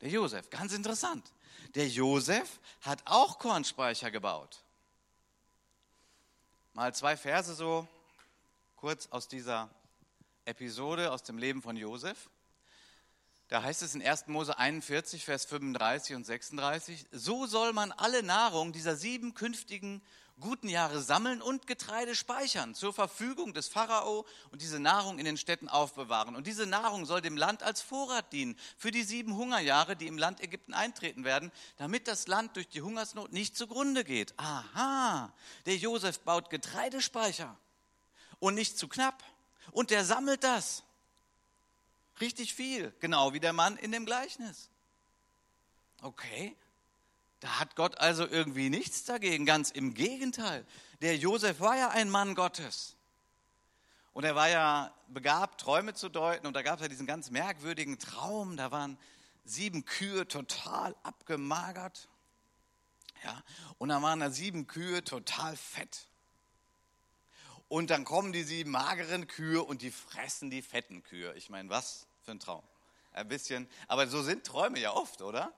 Der 0.00 0.10
Josef, 0.10 0.50
ganz 0.50 0.72
interessant. 0.72 1.32
Der 1.74 1.88
Josef 1.88 2.60
hat 2.80 3.02
auch 3.04 3.38
Kornspeicher 3.38 4.10
gebaut. 4.10 4.62
Mal 6.74 6.94
zwei 6.94 7.16
Verse 7.16 7.54
so 7.54 7.86
kurz 8.76 9.06
aus 9.08 9.28
dieser 9.28 9.70
Episode 10.44 11.12
aus 11.12 11.22
dem 11.22 11.38
Leben 11.38 11.62
von 11.62 11.76
Josef. 11.76 12.30
Da 13.52 13.62
heißt 13.62 13.82
es 13.82 13.94
in 13.94 14.00
1. 14.00 14.28
Mose 14.28 14.56
41, 14.56 15.26
Vers 15.26 15.44
35 15.44 16.16
und 16.16 16.24
36, 16.24 17.04
so 17.12 17.44
soll 17.44 17.74
man 17.74 17.92
alle 17.92 18.22
Nahrung 18.22 18.72
dieser 18.72 18.96
sieben 18.96 19.34
künftigen 19.34 20.00
guten 20.40 20.70
Jahre 20.70 21.02
sammeln 21.02 21.42
und 21.42 21.66
Getreide 21.66 22.14
speichern 22.14 22.74
zur 22.74 22.94
Verfügung 22.94 23.52
des 23.52 23.68
Pharao 23.68 24.24
und 24.52 24.62
diese 24.62 24.80
Nahrung 24.80 25.18
in 25.18 25.26
den 25.26 25.36
Städten 25.36 25.68
aufbewahren. 25.68 26.34
Und 26.34 26.46
diese 26.46 26.64
Nahrung 26.64 27.04
soll 27.04 27.20
dem 27.20 27.36
Land 27.36 27.62
als 27.62 27.82
Vorrat 27.82 28.32
dienen 28.32 28.58
für 28.78 28.90
die 28.90 29.02
sieben 29.02 29.36
Hungerjahre, 29.36 29.96
die 29.96 30.06
im 30.06 30.16
Land 30.16 30.40
Ägypten 30.40 30.72
eintreten 30.72 31.24
werden, 31.24 31.52
damit 31.76 32.08
das 32.08 32.28
Land 32.28 32.56
durch 32.56 32.70
die 32.70 32.80
Hungersnot 32.80 33.34
nicht 33.34 33.54
zugrunde 33.54 34.02
geht. 34.02 34.32
Aha, 34.38 35.30
der 35.66 35.76
Josef 35.76 36.20
baut 36.20 36.48
Getreidespeicher 36.48 37.54
und 38.38 38.54
nicht 38.54 38.78
zu 38.78 38.88
knapp. 38.88 39.22
Und 39.72 39.90
der 39.90 40.06
sammelt 40.06 40.42
das. 40.42 40.84
Richtig 42.22 42.54
viel, 42.54 42.94
genau 43.00 43.32
wie 43.32 43.40
der 43.40 43.52
Mann 43.52 43.76
in 43.76 43.90
dem 43.90 44.06
Gleichnis. 44.06 44.70
Okay, 46.02 46.56
da 47.40 47.58
hat 47.58 47.74
Gott 47.74 47.98
also 47.98 48.24
irgendwie 48.24 48.70
nichts 48.70 49.02
dagegen, 49.02 49.44
ganz 49.44 49.72
im 49.72 49.92
Gegenteil. 49.92 50.64
Der 51.00 51.16
Josef 51.16 51.58
war 51.58 51.76
ja 51.76 51.88
ein 51.88 52.08
Mann 52.08 52.36
Gottes. 52.36 52.96
Und 54.12 54.22
er 54.22 54.36
war 54.36 54.48
ja 54.48 54.94
begabt, 55.08 55.62
Träume 55.62 55.94
zu 55.94 56.08
deuten. 56.08 56.46
Und 56.46 56.54
da 56.54 56.62
gab 56.62 56.76
es 56.76 56.82
ja 56.82 56.88
diesen 56.88 57.08
ganz 57.08 57.30
merkwürdigen 57.30 57.98
Traum. 57.98 58.56
Da 58.56 58.70
waren 58.70 58.98
sieben 59.44 59.84
Kühe 59.84 60.28
total 60.28 60.94
abgemagert. 61.02 62.08
Ja, 63.24 63.42
und 63.78 63.88
dann 63.88 64.00
waren 64.00 64.20
da 64.20 64.30
sieben 64.30 64.68
Kühe 64.68 65.02
total 65.02 65.56
fett. 65.56 66.06
Und 67.66 67.90
dann 67.90 68.04
kommen 68.04 68.32
die 68.32 68.44
sieben 68.44 68.70
mageren 68.70 69.26
Kühe 69.26 69.60
und 69.60 69.82
die 69.82 69.90
fressen 69.90 70.50
die 70.50 70.62
fetten 70.62 71.02
Kühe. 71.02 71.34
Ich 71.34 71.50
meine, 71.50 71.68
was 71.68 72.06
für 72.22 72.32
ein 72.32 72.40
Traum. 72.40 72.62
Ein 73.12 73.28
bisschen, 73.28 73.68
aber 73.88 74.06
so 74.06 74.22
sind 74.22 74.44
Träume 74.44 74.78
ja 74.78 74.92
oft, 74.92 75.20
oder? 75.22 75.52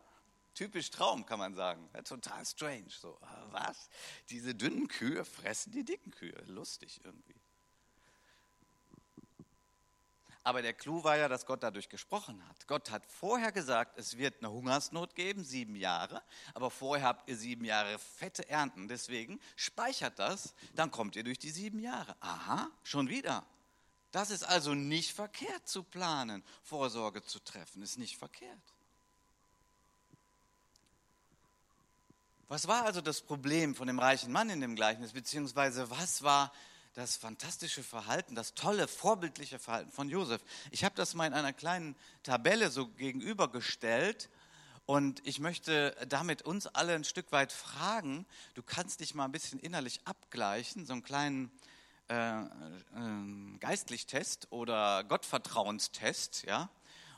Typisch 0.55 0.91
Traum, 0.91 1.27
kann 1.27 1.39
man 1.39 1.55
sagen. 1.55 1.89
Ja, 1.95 2.03
total 2.03 2.45
strange. 2.47 2.89
So, 2.89 3.19
was? 3.51 3.89
Diese 4.31 4.55
dünnen 4.55 4.89
Kühe 4.89 5.25
fressen 5.25 5.73
die 5.73 5.85
dicken 5.85 6.13
Kühe. 6.13 6.41
Lustig 6.47 7.01
irgendwie. 7.05 7.35
Aber 10.47 10.61
der 10.61 10.75
Clou 10.75 11.03
war 11.03 11.17
ja, 11.17 11.27
dass 11.27 11.47
Gott 11.47 11.63
dadurch 11.63 11.89
gesprochen 11.89 12.47
hat. 12.47 12.67
Gott 12.67 12.91
hat 12.91 13.07
vorher 13.07 13.51
gesagt, 13.51 13.99
es 13.99 14.19
wird 14.19 14.41
eine 14.41 14.53
Hungersnot 14.53 15.15
geben, 15.15 15.43
sieben 15.43 15.75
Jahre, 15.75 16.23
aber 16.53 16.71
vorher 16.71 17.09
habt 17.09 17.31
ihr 17.31 17.37
sieben 17.37 17.65
Jahre 17.65 17.99
fette 17.99 18.47
Ernten. 18.51 18.87
Deswegen 18.87 19.41
speichert 19.57 20.19
das, 20.19 20.55
dann 20.75 20.91
kommt 20.91 21.17
ihr 21.17 21.25
durch 21.25 21.39
die 21.39 21.51
sieben 21.51 21.81
Jahre. 21.81 22.15
Aha, 22.21 22.71
schon 22.83 23.09
wieder. 23.09 23.47
Das 24.15 24.31
ist 24.31 24.45
also 24.45 24.75
nicht 24.75 25.13
verkehrt 25.13 25.67
zu 25.67 25.83
planen, 25.83 26.45
Vorsorge 26.63 27.25
zu 27.25 27.41
treffen, 27.41 27.83
ist 27.83 27.99
nicht 27.99 28.17
verkehrt. 28.17 28.63
Was 32.47 32.69
war 32.69 32.85
also 32.85 33.01
das 33.01 33.23
Problem 33.23 33.75
von 33.75 33.89
dem 33.89 33.99
reichen 33.99 34.31
Mann 34.31 34.51
in 34.51 34.61
dem 34.61 34.77
Gleichnis, 34.77 35.15
beziehungsweise 35.15 35.91
was 35.91 36.23
war 36.23 36.53
das 36.95 37.17
fantastische 37.17 37.83
Verhalten, 37.83 38.37
das 38.37 38.55
tolle, 38.55 38.87
vorbildliche 38.87 39.59
Verhalten 39.59 39.91
von 39.91 40.09
Josef? 40.09 40.41
Ich 40.71 40.85
habe 40.85 40.95
das 40.95 41.15
mal 41.15 41.27
in 41.27 41.35
einer 41.35 41.53
kleinen 41.53 41.97
Tabelle 42.23 42.71
so 42.71 42.87
gegenübergestellt 42.87 44.31
und 44.87 45.27
ich 45.27 45.41
möchte 45.41 45.97
damit 46.09 46.43
uns 46.43 46.69
alle 46.69 46.95
ein 46.95 47.03
Stück 47.03 47.33
weit 47.33 47.51
fragen, 47.51 48.27
du 48.55 48.63
kannst 48.63 49.01
dich 49.01 49.17
mal 49.17 49.25
ein 49.25 49.33
bisschen 49.33 49.59
innerlich 49.59 50.03
abgleichen, 50.05 50.87
so 50.87 50.93
einen 50.93 51.03
kleinen 51.03 51.51
äh, 52.09 52.43
äh, 52.43 53.59
Geistlichtest 53.61 54.49
oder 54.51 55.05
Gottvertrauenstest, 55.05 56.45
ja, 56.47 56.69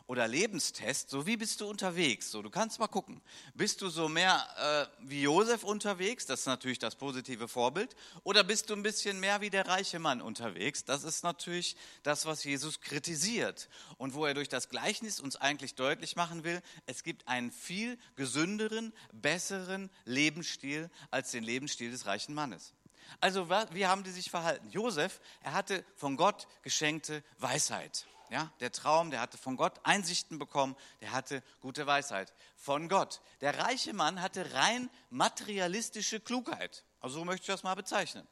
oder 0.09 0.29
Lebenstest, 0.29 1.11
so 1.11 1.27
wie 1.27 1.37
bist 1.37 1.61
du 1.61 1.69
unterwegs? 1.69 2.31
So, 2.31 2.41
du 2.41 2.49
kannst 2.49 2.79
mal 2.79 2.87
gucken. 2.87 3.21
Bist 3.55 3.83
du 3.83 3.89
so 3.89 4.09
mehr 4.09 4.89
äh, 5.01 5.09
wie 5.09 5.23
Josef 5.23 5.65
unterwegs? 5.65 6.27
Das 6.27 6.41
ist 6.41 6.47
natürlich 6.47 6.79
das 6.79 6.95
positive 6.95 7.49
Vorbild. 7.49 7.97
Oder 8.23 8.45
bist 8.45 8.71
du 8.71 8.75
ein 8.75 8.85
bisschen 8.85 9.19
mehr 9.19 9.41
wie 9.41 9.51
der 9.51 9.67
reiche 9.67 9.99
Mann 9.99 10.23
unterwegs? 10.23 10.85
Das 10.85 11.03
ist 11.03 11.25
natürlich 11.25 11.77
das, 12.05 12.25
was 12.25 12.45
Jesus 12.45 12.81
kritisiert 12.81 13.69
und 13.99 14.15
wo 14.15 14.25
er 14.25 14.35
durch 14.35 14.49
das 14.49 14.69
Gleichnis 14.69 15.19
uns 15.19 15.35
eigentlich 15.35 15.75
deutlich 15.75 16.15
machen 16.15 16.45
will, 16.45 16.63
es 16.87 17.03
gibt 17.03 17.27
einen 17.27 17.51
viel 17.51 17.99
gesünderen, 18.15 18.93
besseren 19.13 19.91
Lebensstil 20.05 20.89
als 21.11 21.33
den 21.33 21.43
Lebensstil 21.43 21.91
des 21.91 22.07
reichen 22.07 22.35
Mannes. 22.35 22.75
Also 23.21 23.49
wie 23.49 23.87
haben 23.87 24.05
die 24.05 24.11
sich 24.11 24.31
verhalten? 24.31 24.69
Josef, 24.71 25.21
er 25.43 25.53
hatte 25.53 25.85
von 25.95 26.17
Gott 26.17 26.47
geschenkte 26.63 27.23
Weisheit. 27.39 28.07
Ja, 28.29 28.53
der 28.59 28.73
Traum, 28.73 29.13
der 29.13 29.21
hatte 29.21 29.39
von 29.39 29.57
Gott 29.57 29.79
Einsichten 29.85 30.39
bekommen, 30.39 30.77
der 31.01 31.13
hatte 31.13 31.45
gute 31.61 31.87
Weisheit 31.87 32.33
von 32.57 32.89
Gott. 32.89 33.21
Der 33.41 33.57
reiche 33.59 33.93
Mann 33.93 34.21
hatte 34.21 34.53
rein 34.53 34.91
materialistische 35.11 36.19
Klugheit. 36.19 36.85
Also 37.01 37.21
so 37.21 37.25
möchte 37.25 37.43
ich 37.43 37.47
das 37.47 37.63
mal 37.63 37.77
bezeichnen. 37.77 38.27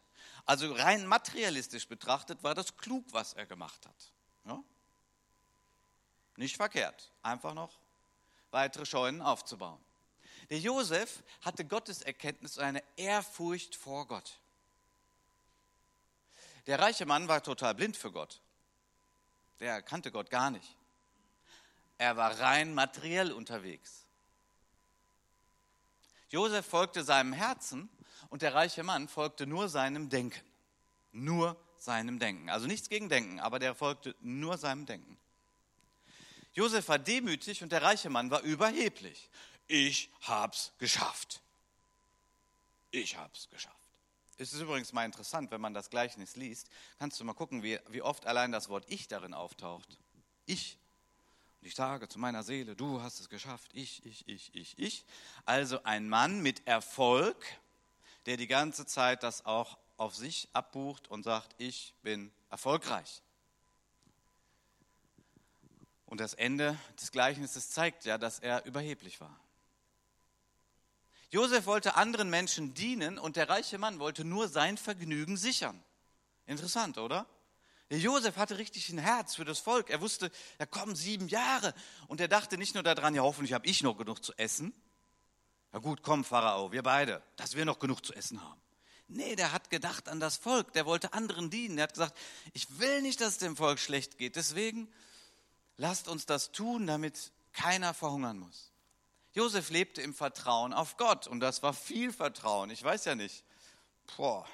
Also 0.46 0.72
rein 0.72 1.06
materialistisch 1.06 1.86
betrachtet 1.86 2.42
war 2.42 2.54
das 2.54 2.76
klug, 2.76 3.04
was 3.12 3.34
er 3.34 3.46
gemacht 3.46 3.86
hat. 3.86 4.12
Ja? 4.46 4.62
Nicht 6.36 6.56
verkehrt, 6.56 7.12
einfach 7.22 7.54
noch 7.54 7.78
weitere 8.50 8.86
Scheunen 8.86 9.22
aufzubauen. 9.22 9.82
Der 10.50 10.58
Josef 10.58 11.22
hatte 11.42 11.64
Gottes 11.64 12.02
Erkenntnis 12.02 12.58
und 12.58 12.64
eine 12.64 12.82
Ehrfurcht 12.96 13.76
vor 13.76 14.06
Gott. 14.06 14.40
Der 16.66 16.78
reiche 16.78 17.06
Mann 17.06 17.28
war 17.28 17.42
total 17.42 17.74
blind 17.74 17.96
für 17.96 18.10
Gott. 18.10 18.40
Der 19.60 19.82
kannte 19.82 20.10
Gott 20.10 20.30
gar 20.30 20.50
nicht. 20.50 20.76
Er 21.98 22.16
war 22.16 22.38
rein 22.40 22.74
materiell 22.74 23.32
unterwegs. 23.32 24.04
Josef 26.30 26.66
folgte 26.66 27.04
seinem 27.04 27.32
Herzen 27.32 27.88
und 28.30 28.42
der 28.42 28.54
reiche 28.54 28.82
Mann 28.82 29.08
folgte 29.08 29.46
nur 29.46 29.68
seinem 29.68 30.08
Denken. 30.08 30.44
Nur 31.12 31.56
seinem 31.76 32.18
Denken. 32.18 32.50
Also 32.50 32.66
nichts 32.66 32.88
gegen 32.88 33.08
Denken, 33.08 33.38
aber 33.38 33.58
der 33.58 33.74
folgte 33.74 34.16
nur 34.20 34.58
seinem 34.58 34.86
Denken. 34.86 35.16
Josef 36.54 36.88
war 36.88 36.98
demütig 36.98 37.62
und 37.62 37.70
der 37.70 37.82
reiche 37.82 38.10
Mann 38.10 38.30
war 38.30 38.40
überheblich. 38.42 39.28
Ich 39.66 40.10
hab's 40.22 40.72
geschafft. 40.78 41.40
Ich 42.90 43.16
hab's 43.16 43.48
geschafft. 43.50 43.83
Es 44.36 44.52
ist 44.52 44.60
übrigens 44.60 44.92
mal 44.92 45.04
interessant, 45.04 45.50
wenn 45.50 45.60
man 45.60 45.74
das 45.74 45.90
Gleichnis 45.90 46.34
liest, 46.36 46.68
kannst 46.98 47.20
du 47.20 47.24
mal 47.24 47.34
gucken, 47.34 47.62
wie, 47.62 47.78
wie 47.88 48.02
oft 48.02 48.26
allein 48.26 48.50
das 48.50 48.68
Wort 48.68 48.84
Ich 48.88 49.06
darin 49.06 49.32
auftaucht. 49.32 49.98
Ich. 50.46 50.78
Und 51.60 51.68
ich 51.68 51.74
sage 51.74 52.08
zu 52.08 52.18
meiner 52.18 52.42
Seele, 52.42 52.74
du 52.74 53.00
hast 53.00 53.20
es 53.20 53.28
geschafft. 53.28 53.70
Ich, 53.74 54.04
ich, 54.04 54.28
ich, 54.28 54.54
ich, 54.54 54.78
ich. 54.78 55.04
Also 55.44 55.82
ein 55.84 56.08
Mann 56.08 56.42
mit 56.42 56.66
Erfolg, 56.66 57.36
der 58.26 58.36
die 58.36 58.48
ganze 58.48 58.86
Zeit 58.86 59.22
das 59.22 59.46
auch 59.46 59.78
auf 59.96 60.16
sich 60.16 60.48
abbucht 60.52 61.08
und 61.08 61.22
sagt, 61.22 61.54
ich 61.58 61.94
bin 62.02 62.32
erfolgreich. 62.50 63.22
Und 66.06 66.20
das 66.20 66.34
Ende 66.34 66.78
des 67.00 67.12
Gleichnisses 67.12 67.70
zeigt 67.70 68.04
ja, 68.04 68.18
dass 68.18 68.40
er 68.40 68.64
überheblich 68.66 69.20
war. 69.20 69.38
Josef 71.34 71.66
wollte 71.66 71.96
anderen 71.96 72.30
Menschen 72.30 72.74
dienen 72.74 73.18
und 73.18 73.34
der 73.34 73.48
reiche 73.48 73.76
Mann 73.76 73.98
wollte 73.98 74.24
nur 74.24 74.46
sein 74.46 74.78
Vergnügen 74.78 75.36
sichern. 75.36 75.82
Interessant, 76.46 76.96
oder? 76.96 77.26
Der 77.90 77.98
Josef 77.98 78.36
hatte 78.36 78.56
richtig 78.56 78.88
ein 78.90 78.98
Herz 78.98 79.34
für 79.34 79.44
das 79.44 79.58
Volk. 79.58 79.90
Er 79.90 80.00
wusste, 80.00 80.30
da 80.58 80.66
kommen 80.66 80.94
sieben 80.94 81.26
Jahre. 81.26 81.74
Und 82.06 82.20
er 82.20 82.28
dachte 82.28 82.56
nicht 82.56 82.74
nur 82.74 82.84
daran, 82.84 83.16
ja, 83.16 83.22
hoffentlich 83.22 83.52
habe 83.52 83.66
ich 83.66 83.82
noch 83.82 83.98
genug 83.98 84.24
zu 84.24 84.32
essen. 84.34 84.72
Na 85.72 85.80
gut, 85.80 86.04
komm, 86.04 86.22
Pharao, 86.22 86.70
wir 86.70 86.84
beide, 86.84 87.20
dass 87.34 87.56
wir 87.56 87.64
noch 87.64 87.80
genug 87.80 88.06
zu 88.06 88.14
essen 88.14 88.40
haben. 88.40 88.60
Nee, 89.08 89.34
der 89.34 89.50
hat 89.50 89.70
gedacht 89.70 90.08
an 90.08 90.20
das 90.20 90.36
Volk. 90.36 90.72
Der 90.74 90.86
wollte 90.86 91.14
anderen 91.14 91.50
dienen. 91.50 91.78
Er 91.78 91.84
hat 91.84 91.94
gesagt, 91.94 92.16
ich 92.52 92.78
will 92.78 93.02
nicht, 93.02 93.20
dass 93.20 93.30
es 93.30 93.38
dem 93.38 93.56
Volk 93.56 93.80
schlecht 93.80 94.18
geht. 94.18 94.36
Deswegen 94.36 94.88
lasst 95.78 96.06
uns 96.06 96.26
das 96.26 96.52
tun, 96.52 96.86
damit 96.86 97.32
keiner 97.52 97.92
verhungern 97.92 98.38
muss. 98.38 98.70
Josef 99.34 99.70
lebte 99.70 100.00
im 100.00 100.14
Vertrauen 100.14 100.72
auf 100.72 100.96
Gott 100.96 101.26
und 101.26 101.40
das 101.40 101.62
war 101.62 101.74
viel 101.74 102.12
Vertrauen. 102.12 102.70
Ich 102.70 102.82
weiß 102.82 103.04
ja 103.04 103.14
nicht, 103.16 103.44
boah, 104.16 104.46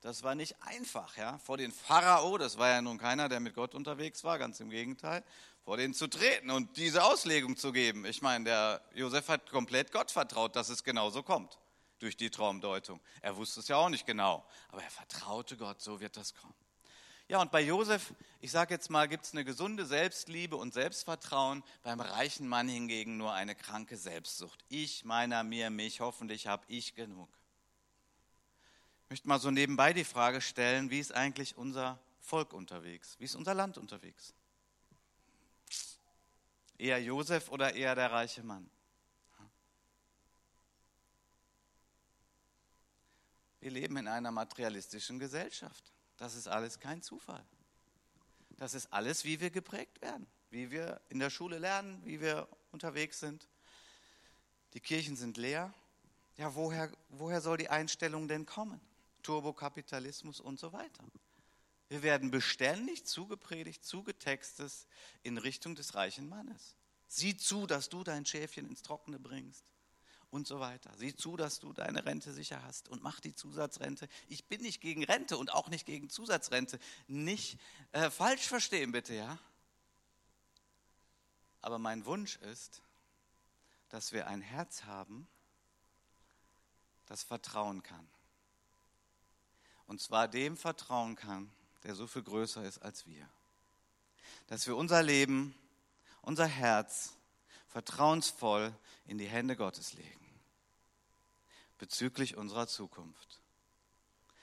das 0.00 0.22
war 0.22 0.34
nicht 0.34 0.56
einfach, 0.62 1.16
ja. 1.16 1.38
Vor 1.38 1.56
den 1.56 1.72
Pharao, 1.72 2.36
das 2.36 2.58
war 2.58 2.68
ja 2.68 2.82
nun 2.82 2.98
keiner, 2.98 3.28
der 3.28 3.38
mit 3.38 3.54
Gott 3.54 3.74
unterwegs 3.74 4.24
war, 4.24 4.38
ganz 4.38 4.58
im 4.60 4.70
Gegenteil, 4.70 5.22
vor 5.64 5.76
denen 5.76 5.94
zu 5.94 6.08
treten 6.08 6.50
und 6.50 6.76
diese 6.76 7.04
Auslegung 7.04 7.56
zu 7.56 7.70
geben. 7.70 8.04
Ich 8.04 8.20
meine, 8.20 8.46
der 8.46 8.82
Josef 8.94 9.28
hat 9.28 9.48
komplett 9.50 9.92
Gott 9.92 10.10
vertraut, 10.10 10.56
dass 10.56 10.70
es 10.70 10.82
genauso 10.82 11.22
kommt 11.22 11.58
durch 12.00 12.16
die 12.16 12.30
Traumdeutung. 12.30 13.00
Er 13.20 13.36
wusste 13.36 13.60
es 13.60 13.68
ja 13.68 13.76
auch 13.76 13.90
nicht 13.90 14.06
genau, 14.06 14.44
aber 14.70 14.82
er 14.82 14.90
vertraute 14.90 15.56
Gott, 15.56 15.80
so 15.80 16.00
wird 16.00 16.16
das 16.16 16.34
kommen. 16.34 16.54
Ja, 17.30 17.40
und 17.40 17.52
bei 17.52 17.60
Josef, 17.60 18.12
ich 18.40 18.50
sage 18.50 18.74
jetzt 18.74 18.90
mal, 18.90 19.06
gibt 19.06 19.24
es 19.24 19.30
eine 19.30 19.44
gesunde 19.44 19.86
Selbstliebe 19.86 20.56
und 20.56 20.74
Selbstvertrauen, 20.74 21.62
beim 21.84 22.00
reichen 22.00 22.48
Mann 22.48 22.68
hingegen 22.68 23.18
nur 23.18 23.32
eine 23.32 23.54
kranke 23.54 23.96
Selbstsucht. 23.96 24.64
Ich, 24.68 25.04
meiner, 25.04 25.44
mir, 25.44 25.70
mich, 25.70 26.00
hoffentlich 26.00 26.48
habe 26.48 26.64
ich 26.66 26.96
genug. 26.96 27.28
Ich 29.04 29.10
möchte 29.10 29.28
mal 29.28 29.38
so 29.38 29.52
nebenbei 29.52 29.92
die 29.92 30.02
Frage 30.02 30.40
stellen, 30.40 30.90
wie 30.90 30.98
ist 30.98 31.14
eigentlich 31.14 31.56
unser 31.56 32.00
Volk 32.18 32.52
unterwegs? 32.52 33.14
Wie 33.20 33.26
ist 33.26 33.36
unser 33.36 33.54
Land 33.54 33.78
unterwegs? 33.78 34.34
Eher 36.78 37.00
Josef 37.00 37.48
oder 37.50 37.74
eher 37.74 37.94
der 37.94 38.10
reiche 38.10 38.42
Mann? 38.42 38.68
Wir 43.60 43.70
leben 43.70 43.98
in 43.98 44.08
einer 44.08 44.32
materialistischen 44.32 45.20
Gesellschaft. 45.20 45.92
Das 46.20 46.34
ist 46.34 46.48
alles 46.48 46.78
kein 46.78 47.00
Zufall. 47.00 47.42
Das 48.58 48.74
ist 48.74 48.92
alles, 48.92 49.24
wie 49.24 49.40
wir 49.40 49.48
geprägt 49.48 50.02
werden, 50.02 50.26
wie 50.50 50.70
wir 50.70 51.00
in 51.08 51.18
der 51.18 51.30
Schule 51.30 51.56
lernen, 51.56 51.98
wie 52.04 52.20
wir 52.20 52.46
unterwegs 52.72 53.20
sind. 53.20 53.48
Die 54.74 54.80
Kirchen 54.80 55.16
sind 55.16 55.38
leer. 55.38 55.72
Ja, 56.36 56.54
woher, 56.54 56.92
woher 57.08 57.40
soll 57.40 57.56
die 57.56 57.70
Einstellung 57.70 58.28
denn 58.28 58.44
kommen? 58.44 58.82
Turbokapitalismus 59.22 60.40
und 60.40 60.60
so 60.60 60.74
weiter. 60.74 61.04
Wir 61.88 62.02
werden 62.02 62.30
beständig 62.30 63.06
zugepredigt, 63.06 63.82
zugetextet 63.82 64.72
in 65.22 65.38
Richtung 65.38 65.74
des 65.74 65.94
reichen 65.94 66.28
Mannes. 66.28 66.76
Sieh 67.08 67.34
zu, 67.38 67.66
dass 67.66 67.88
du 67.88 68.04
dein 68.04 68.26
Schäfchen 68.26 68.68
ins 68.68 68.82
Trockene 68.82 69.18
bringst 69.18 69.64
und 70.30 70.46
so 70.46 70.60
weiter. 70.60 70.92
Sieh 70.96 71.14
zu, 71.14 71.36
dass 71.36 71.58
du 71.58 71.72
deine 71.72 72.04
Rente 72.04 72.32
sicher 72.32 72.62
hast 72.62 72.88
und 72.88 73.02
mach 73.02 73.20
die 73.20 73.34
Zusatzrente. 73.34 74.08
Ich 74.28 74.46
bin 74.46 74.60
nicht 74.62 74.80
gegen 74.80 75.04
Rente 75.04 75.36
und 75.36 75.52
auch 75.52 75.68
nicht 75.68 75.86
gegen 75.86 76.08
Zusatzrente. 76.08 76.78
Nicht 77.08 77.58
äh, 77.92 78.10
falsch 78.10 78.46
verstehen 78.46 78.92
bitte, 78.92 79.14
ja? 79.14 79.38
Aber 81.62 81.78
mein 81.78 82.06
Wunsch 82.06 82.36
ist, 82.36 82.80
dass 83.90 84.12
wir 84.12 84.28
ein 84.28 84.40
Herz 84.40 84.84
haben, 84.84 85.28
das 87.06 87.22
vertrauen 87.22 87.82
kann. 87.82 88.08
Und 89.86 90.00
zwar 90.00 90.28
dem 90.28 90.56
vertrauen 90.56 91.16
kann, 91.16 91.50
der 91.82 91.96
so 91.96 92.06
viel 92.06 92.22
größer 92.22 92.62
ist 92.62 92.78
als 92.78 93.06
wir. 93.06 93.28
Dass 94.46 94.66
wir 94.66 94.76
unser 94.76 95.02
Leben, 95.02 95.54
unser 96.22 96.46
Herz 96.46 97.16
vertrauensvoll 97.70 98.74
in 99.06 99.18
die 99.18 99.28
Hände 99.28 99.56
Gottes 99.56 99.94
legen 99.94 100.20
bezüglich 101.80 102.36
unserer 102.36 102.68
Zukunft. 102.68 103.40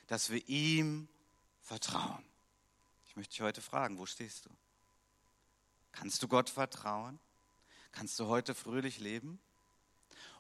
Dass 0.08 0.30
wir 0.32 0.46
ihm 0.50 1.08
vertrauen. 1.62 2.26
Ich 3.08 3.16
möchte 3.16 3.32
dich 3.32 3.42
heute 3.42 3.62
fragen, 3.62 3.98
wo 4.00 4.06
stehst 4.06 4.46
du? 4.46 4.50
Kannst 5.92 6.22
du 6.22 6.28
Gott 6.28 6.50
vertrauen? 6.50 7.20
Kannst 7.92 8.20
du 8.20 8.28
heute 8.28 8.54
fröhlich 8.54 9.00
leben? 9.00 9.40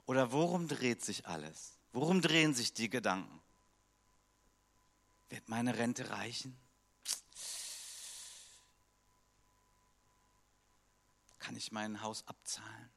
Oder 0.05 0.31
worum 0.31 0.67
dreht 0.67 1.03
sich 1.05 1.27
alles? 1.27 1.77
Worum 1.93 2.21
drehen 2.21 2.53
sich 2.53 2.73
die 2.73 2.89
Gedanken? 2.89 3.41
Wird 5.29 5.47
meine 5.49 5.77
Rente 5.77 6.09
reichen? 6.09 6.57
Kann 11.47 11.55
ich 11.55 11.71
mein 11.71 12.01
Haus 12.01 12.27
abzahlen? 12.27 12.89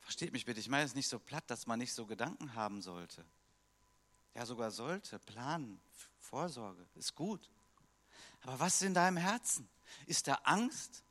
Versteht 0.00 0.30
mich 0.34 0.44
bitte, 0.44 0.60
ich 0.60 0.68
meine 0.68 0.84
es 0.84 0.94
nicht 0.94 1.08
so 1.08 1.18
platt, 1.18 1.44
dass 1.46 1.66
man 1.66 1.78
nicht 1.78 1.94
so 1.94 2.04
Gedanken 2.04 2.54
haben 2.54 2.82
sollte. 2.82 3.24
Ja, 4.34 4.44
sogar 4.44 4.70
sollte, 4.70 5.18
planen, 5.18 5.80
Vorsorge, 6.20 6.86
ist 6.96 7.14
gut. 7.14 7.48
Aber 8.42 8.60
was 8.60 8.74
ist 8.74 8.82
in 8.82 8.92
deinem 8.92 9.16
Herzen? 9.16 9.66
Ist 10.04 10.28
da 10.28 10.34
Angst? 10.44 11.02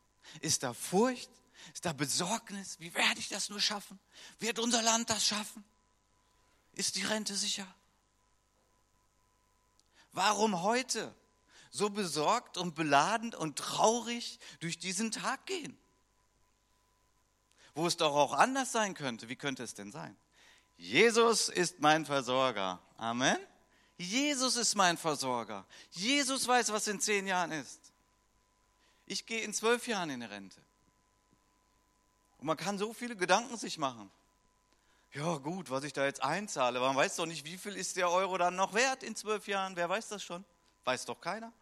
Ist 0.42 0.62
da 0.62 0.76
Furcht? 0.76 1.32
Ist 1.74 1.84
da 1.84 1.94
Besorgnis? 1.94 2.80
Wie 2.80 2.94
werde 2.94 3.20
ich 3.20 3.30
das 3.30 3.50
nur 3.50 3.60
schaffen? 3.60 4.00
Wird 4.38 4.60
unser 4.60 4.84
Land 4.84 5.10
das 5.10 5.26
schaffen? 5.26 5.66
Ist 6.74 6.98
die 6.98 7.04
Rente 7.04 7.36
sicher? 7.36 7.66
Warum 10.12 10.62
heute 10.62 11.16
so 11.76 11.90
besorgt 11.90 12.58
und 12.58 12.76
beladen 12.76 13.34
und 13.34 13.58
traurig 13.58 14.40
durch 14.60 14.80
diesen 14.80 15.12
Tag 15.12 15.46
gehen? 15.46 15.78
wo 17.76 17.86
es 17.86 17.98
doch 17.98 18.16
auch 18.16 18.34
anders 18.34 18.72
sein 18.72 18.94
könnte. 18.94 19.30
Wie 19.30 19.36
könnte 19.36 19.62
es 19.62 19.74
denn 19.74 19.92
sein? 19.92 20.16
Jesus 20.78 21.50
ist 21.50 21.82
mein 21.82 22.06
Versorger. 22.06 22.82
Amen. 22.98 23.38
Jesus 23.98 24.56
ist 24.56 24.76
mein 24.76 24.98
Versorger. 24.98 25.66
Jesus 25.92 26.48
weiß, 26.48 26.72
was 26.72 26.88
in 26.88 27.00
zehn 27.00 27.28
Jahren 27.28 27.52
ist. 27.52 27.80
Ich 29.06 29.26
gehe 29.26 29.42
in 29.42 29.54
zwölf 29.54 29.88
Jahren 29.88 30.10
in 30.10 30.22
Rente. 30.22 30.60
Und 32.40 32.48
man 32.48 32.58
kann 32.58 32.78
so 32.78 32.94
viele 32.94 33.16
Gedanken 33.16 33.58
sich 33.58 33.78
machen. 33.78 34.10
Ja 35.14 35.38
gut, 35.38 35.70
was 35.70 35.84
ich 35.84 35.94
da 35.94 36.06
jetzt 36.06 36.24
einzahle, 36.24 36.80
man 36.82 36.96
weiß 36.96 37.16
doch 37.18 37.26
nicht, 37.26 37.46
wie 37.46 37.58
viel 37.58 37.76
ist 37.78 37.96
der 37.96 38.10
Euro 38.10 38.38
dann 38.38 38.58
noch 38.58 38.74
wert 38.74 39.04
in 39.04 39.16
zwölf 39.16 39.48
Jahren. 39.48 39.76
Wer 39.78 39.88
weiß 39.88 40.10
das 40.10 40.24
schon? 40.24 40.44
Weiß 40.84 41.06
doch 41.06 41.22
keiner. 41.22 41.54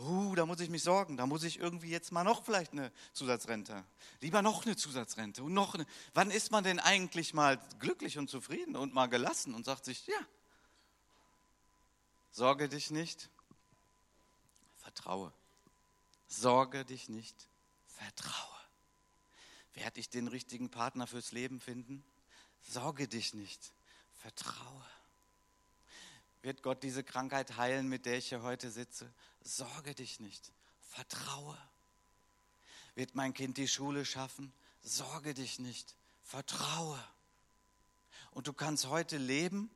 Uh, 0.00 0.34
da 0.34 0.46
muss 0.46 0.60
ich 0.60 0.70
mich 0.70 0.82
sorgen, 0.82 1.18
da 1.18 1.26
muss 1.26 1.42
ich 1.42 1.58
irgendwie 1.58 1.90
jetzt 1.90 2.10
mal 2.10 2.24
noch 2.24 2.42
vielleicht 2.42 2.72
eine 2.72 2.90
Zusatzrente. 3.12 3.84
Lieber 4.22 4.40
noch 4.40 4.64
eine 4.64 4.74
Zusatzrente 4.74 5.42
und 5.42 5.52
noch 5.52 5.74
eine. 5.74 5.84
Wann 6.14 6.30
ist 6.30 6.50
man 6.50 6.64
denn 6.64 6.78
eigentlich 6.78 7.34
mal 7.34 7.60
glücklich 7.80 8.16
und 8.16 8.30
zufrieden 8.30 8.76
und 8.76 8.94
mal 8.94 9.08
gelassen 9.08 9.54
und 9.54 9.66
sagt 9.66 9.84
sich, 9.84 10.06
ja, 10.06 10.26
sorge 12.30 12.70
dich 12.70 12.90
nicht, 12.90 13.28
vertraue. 14.78 15.34
Sorge 16.28 16.86
dich 16.86 17.10
nicht, 17.10 17.36
vertraue. 17.84 18.34
Werde 19.74 20.00
ich 20.00 20.08
den 20.08 20.28
richtigen 20.28 20.70
Partner 20.70 21.06
fürs 21.06 21.32
Leben 21.32 21.60
finden? 21.60 22.02
Sorge 22.62 23.06
dich 23.06 23.34
nicht, 23.34 23.74
vertraue. 24.14 24.86
Wird 26.42 26.62
Gott 26.62 26.82
diese 26.82 27.04
Krankheit 27.04 27.56
heilen, 27.56 27.88
mit 27.88 28.06
der 28.06 28.18
ich 28.18 28.28
hier 28.28 28.42
heute 28.42 28.70
sitze? 28.70 29.12
Sorge 29.42 29.94
dich 29.94 30.20
nicht, 30.20 30.52
vertraue. 30.80 31.58
Wird 32.94 33.14
mein 33.14 33.34
Kind 33.34 33.56
die 33.56 33.68
Schule 33.68 34.04
schaffen? 34.04 34.52
Sorge 34.82 35.34
dich 35.34 35.58
nicht, 35.58 35.94
vertraue. 36.22 37.02
Und 38.30 38.46
du 38.46 38.52
kannst 38.52 38.86
heute 38.86 39.18
leben 39.18 39.70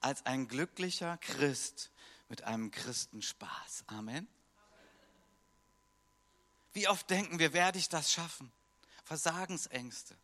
als 0.00 0.24
ein 0.26 0.46
glücklicher 0.46 1.16
Christ 1.18 1.90
mit 2.28 2.42
einem 2.42 2.70
Christenspaß. 2.70 3.84
Amen. 3.88 4.28
Wie 6.72 6.88
oft 6.88 7.08
denken 7.10 7.38
wir, 7.38 7.52
werde 7.52 7.78
ich 7.78 7.88
das 7.88 8.12
schaffen? 8.12 8.52
Versagensängste. 9.04 10.16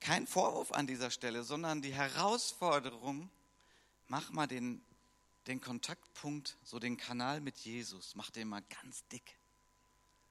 Kein 0.00 0.26
Vorwurf 0.26 0.72
an 0.72 0.86
dieser 0.86 1.10
Stelle, 1.10 1.42
sondern 1.42 1.82
die 1.82 1.92
Herausforderung, 1.92 3.30
mach 4.08 4.30
mal 4.30 4.46
den, 4.46 4.84
den 5.46 5.60
Kontaktpunkt, 5.60 6.56
so 6.64 6.78
den 6.78 6.96
Kanal 6.96 7.40
mit 7.40 7.58
Jesus, 7.58 8.14
mach 8.14 8.30
den 8.30 8.48
mal 8.48 8.62
ganz 8.82 9.06
dick. 9.08 9.38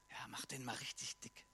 Ja, 0.09 0.27
mach 0.29 0.45
den 0.45 0.63
mal 0.63 0.75
richtig 0.75 1.17
dick. 1.19 1.45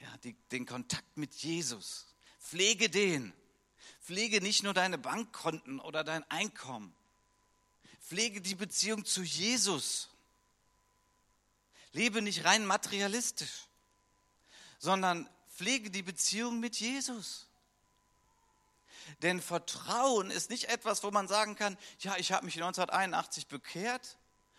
Ja, 0.00 0.16
die, 0.18 0.34
den 0.50 0.66
Kontakt 0.66 1.16
mit 1.16 1.34
Jesus. 1.34 2.06
Pflege 2.40 2.90
den. 2.90 3.32
Pflege 4.00 4.40
nicht 4.40 4.62
nur 4.62 4.74
deine 4.74 4.98
Bankkonten 4.98 5.80
oder 5.80 6.04
dein 6.04 6.28
Einkommen. 6.30 6.94
Pflege 8.00 8.40
die 8.40 8.56
Beziehung 8.56 9.04
zu 9.04 9.22
Jesus. 9.22 10.08
Lebe 11.92 12.20
nicht 12.22 12.44
rein 12.44 12.66
materialistisch, 12.66 13.68
sondern 14.78 15.28
pflege 15.54 15.90
die 15.90 16.02
Beziehung 16.02 16.58
mit 16.58 16.80
Jesus. 16.80 17.46
Denn 19.20 19.40
Vertrauen 19.40 20.30
ist 20.30 20.50
nicht 20.50 20.68
etwas, 20.68 21.02
wo 21.02 21.10
man 21.10 21.28
sagen 21.28 21.54
kann, 21.54 21.76
ja, 22.00 22.16
ich 22.16 22.32
habe 22.32 22.44
mich 22.44 22.54
1981 22.54 23.46
bekehrt, 23.46 24.18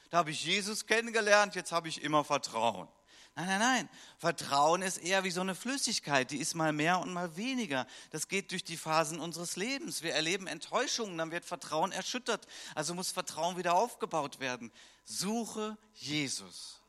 da 0.09 0.19
habe 0.19 0.31
ich 0.31 0.45
Jesus 0.45 0.85
kennengelernt, 0.85 1.55
jetzt 1.55 1.71
habe 1.71 1.87
ich 1.87 2.03
immer 2.03 2.23
Vertrauen. 2.23 2.87
Nein, 3.35 3.47
nein, 3.47 3.59
nein. 3.59 3.89
Vertrauen 4.19 4.83
ist 4.83 4.97
eher 4.97 5.23
wie 5.23 5.31
so 5.31 5.41
eine 5.41 5.55
Flüssigkeit, 5.55 6.29
die 6.29 6.37
ist 6.37 6.53
mal 6.53 6.71
mehr 6.71 6.99
und 6.99 7.11
mal 7.11 7.35
weniger. 7.35 7.87
Das 8.11 8.27
geht 8.27 8.51
durch 8.51 8.63
die 8.63 8.77
Phasen 8.77 9.19
unseres 9.19 9.55
Lebens. 9.55 10.03
Wir 10.03 10.13
erleben 10.13 10.45
Enttäuschungen, 10.45 11.17
dann 11.17 11.31
wird 11.31 11.45
Vertrauen 11.45 11.91
erschüttert. 11.91 12.45
Also 12.75 12.93
muss 12.93 13.11
Vertrauen 13.11 13.57
wieder 13.57 13.73
aufgebaut 13.73 14.39
werden. 14.39 14.71
Suche 15.03 15.77
Jesus. 15.95 16.79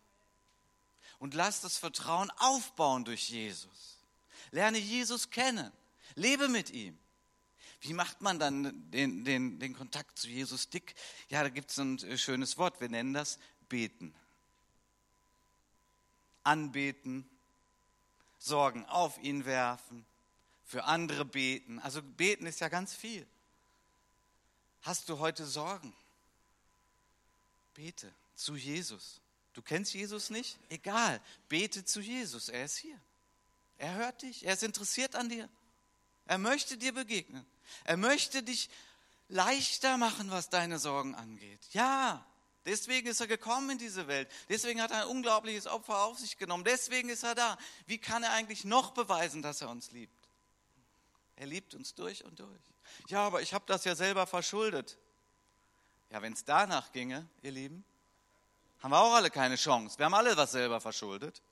Und 1.18 1.32
lass 1.32 1.62
das 1.62 1.78
Vertrauen 1.78 2.30
aufbauen 2.36 3.06
durch 3.06 3.30
Jesus. 3.30 3.98
Lerne 4.50 4.76
Jesus 4.76 5.30
kennen. 5.30 5.72
Lebe 6.14 6.48
mit 6.48 6.68
ihm. 6.68 6.98
Wie 7.84 7.92
macht 7.92 8.22
man 8.22 8.38
dann 8.38 8.90
den, 8.92 9.26
den, 9.26 9.58
den 9.58 9.76
Kontakt 9.76 10.18
zu 10.18 10.26
Jesus 10.26 10.70
dick? 10.70 10.94
Ja, 11.28 11.42
da 11.42 11.50
gibt 11.50 11.70
es 11.70 11.76
ein 11.76 11.98
äh, 11.98 12.16
schönes 12.16 12.56
Wort. 12.56 12.80
Wir 12.80 12.88
nennen 12.88 13.12
das 13.12 13.38
Beten. 13.68 14.14
Anbeten, 16.44 17.28
Sorgen 18.38 18.86
auf 18.86 19.22
ihn 19.22 19.44
werfen, 19.44 20.06
für 20.64 20.84
andere 20.84 21.26
beten. 21.26 21.78
Also 21.78 22.02
beten 22.02 22.46
ist 22.46 22.60
ja 22.60 22.70
ganz 22.70 22.94
viel. 22.94 23.26
Hast 24.80 25.10
du 25.10 25.18
heute 25.18 25.44
Sorgen? 25.44 25.94
Bete 27.74 28.10
zu 28.34 28.56
Jesus. 28.56 29.20
Du 29.52 29.60
kennst 29.60 29.92
Jesus 29.92 30.30
nicht? 30.30 30.58
Egal, 30.70 31.20
bete 31.50 31.84
zu 31.84 32.00
Jesus. 32.00 32.48
Er 32.48 32.64
ist 32.64 32.78
hier. 32.78 32.98
Er 33.76 33.92
hört 33.92 34.22
dich. 34.22 34.46
Er 34.46 34.54
ist 34.54 34.62
interessiert 34.62 35.16
an 35.16 35.28
dir. 35.28 35.50
Er 36.26 36.38
möchte 36.38 36.78
dir 36.78 36.94
begegnen. 36.94 37.44
Er 37.84 37.96
möchte 37.96 38.42
dich 38.42 38.68
leichter 39.28 39.96
machen, 39.96 40.30
was 40.30 40.48
deine 40.48 40.78
Sorgen 40.78 41.14
angeht. 41.14 41.60
Ja, 41.72 42.24
deswegen 42.64 43.08
ist 43.08 43.20
er 43.20 43.26
gekommen 43.26 43.70
in 43.70 43.78
diese 43.78 44.06
Welt. 44.06 44.30
Deswegen 44.48 44.80
hat 44.80 44.90
er 44.90 45.02
ein 45.02 45.08
unglaubliches 45.08 45.66
Opfer 45.66 46.04
auf 46.04 46.18
sich 46.18 46.36
genommen. 46.36 46.64
Deswegen 46.64 47.08
ist 47.08 47.22
er 47.22 47.34
da. 47.34 47.58
Wie 47.86 47.98
kann 47.98 48.22
er 48.22 48.32
eigentlich 48.32 48.64
noch 48.64 48.92
beweisen, 48.92 49.42
dass 49.42 49.60
er 49.60 49.70
uns 49.70 49.92
liebt? 49.92 50.28
Er 51.36 51.46
liebt 51.46 51.74
uns 51.74 51.94
durch 51.94 52.24
und 52.24 52.38
durch. 52.38 52.60
Ja, 53.08 53.26
aber 53.26 53.42
ich 53.42 53.54
habe 53.54 53.64
das 53.66 53.84
ja 53.84 53.94
selber 53.94 54.26
verschuldet. 54.26 54.98
Ja, 56.10 56.22
wenn 56.22 56.32
es 56.32 56.44
danach 56.44 56.92
ginge, 56.92 57.28
ihr 57.42 57.50
Lieben, 57.50 57.84
haben 58.80 58.92
wir 58.92 59.00
auch 59.00 59.14
alle 59.14 59.30
keine 59.30 59.56
Chance. 59.56 59.98
Wir 59.98 60.04
haben 60.04 60.14
alle 60.14 60.36
was 60.36 60.52
selber 60.52 60.80
verschuldet. 60.80 61.42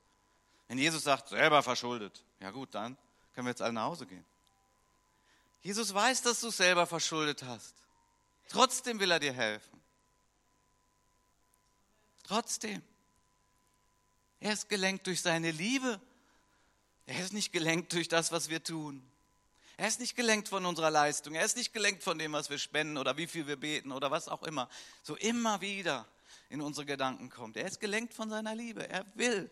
Wenn 0.67 0.77
Jesus 0.77 1.03
sagt, 1.03 1.29
selber 1.29 1.61
verschuldet, 1.63 2.23
ja 2.39 2.51
gut, 2.51 2.73
dann 2.73 2.97
können 3.33 3.47
wir 3.47 3.51
jetzt 3.51 3.61
alle 3.61 3.73
nach 3.73 3.85
Hause 3.85 4.05
gehen. 4.05 4.25
Jesus 5.63 5.93
weiß, 5.93 6.21
dass 6.21 6.41
du 6.41 6.49
es 6.49 6.57
selber 6.57 6.85
verschuldet 6.85 7.43
hast. 7.43 7.73
Trotzdem 8.49 8.99
will 8.99 9.09
er 9.09 9.19
dir 9.19 9.33
helfen. 9.33 9.81
Trotzdem. 12.23 12.83
Er 14.41 14.53
ist 14.53 14.67
gelenkt 14.67 15.07
durch 15.07 15.21
seine 15.21 15.51
Liebe. 15.51 16.01
Er 17.05 17.23
ist 17.23 17.31
nicht 17.31 17.53
gelenkt 17.53 17.93
durch 17.93 18.09
das, 18.09 18.31
was 18.31 18.49
wir 18.49 18.61
tun. 18.61 19.01
Er 19.77 19.87
ist 19.87 20.01
nicht 20.01 20.15
gelenkt 20.15 20.49
von 20.49 20.65
unserer 20.65 20.91
Leistung. 20.91 21.33
Er 21.33 21.45
ist 21.45 21.55
nicht 21.55 21.73
gelenkt 21.73 22.03
von 22.03 22.19
dem, 22.19 22.33
was 22.33 22.49
wir 22.49 22.57
spenden 22.57 22.97
oder 22.97 23.17
wie 23.17 23.27
viel 23.27 23.47
wir 23.47 23.55
beten 23.55 23.93
oder 23.93 24.11
was 24.11 24.27
auch 24.27 24.43
immer. 24.43 24.69
So 25.01 25.15
immer 25.15 25.61
wieder 25.61 26.05
in 26.49 26.61
unsere 26.61 26.85
Gedanken 26.85 27.29
kommt. 27.29 27.55
Er 27.55 27.65
ist 27.65 27.79
gelenkt 27.79 28.13
von 28.13 28.29
seiner 28.29 28.53
Liebe. 28.53 28.87
Er 28.87 29.05
will 29.15 29.49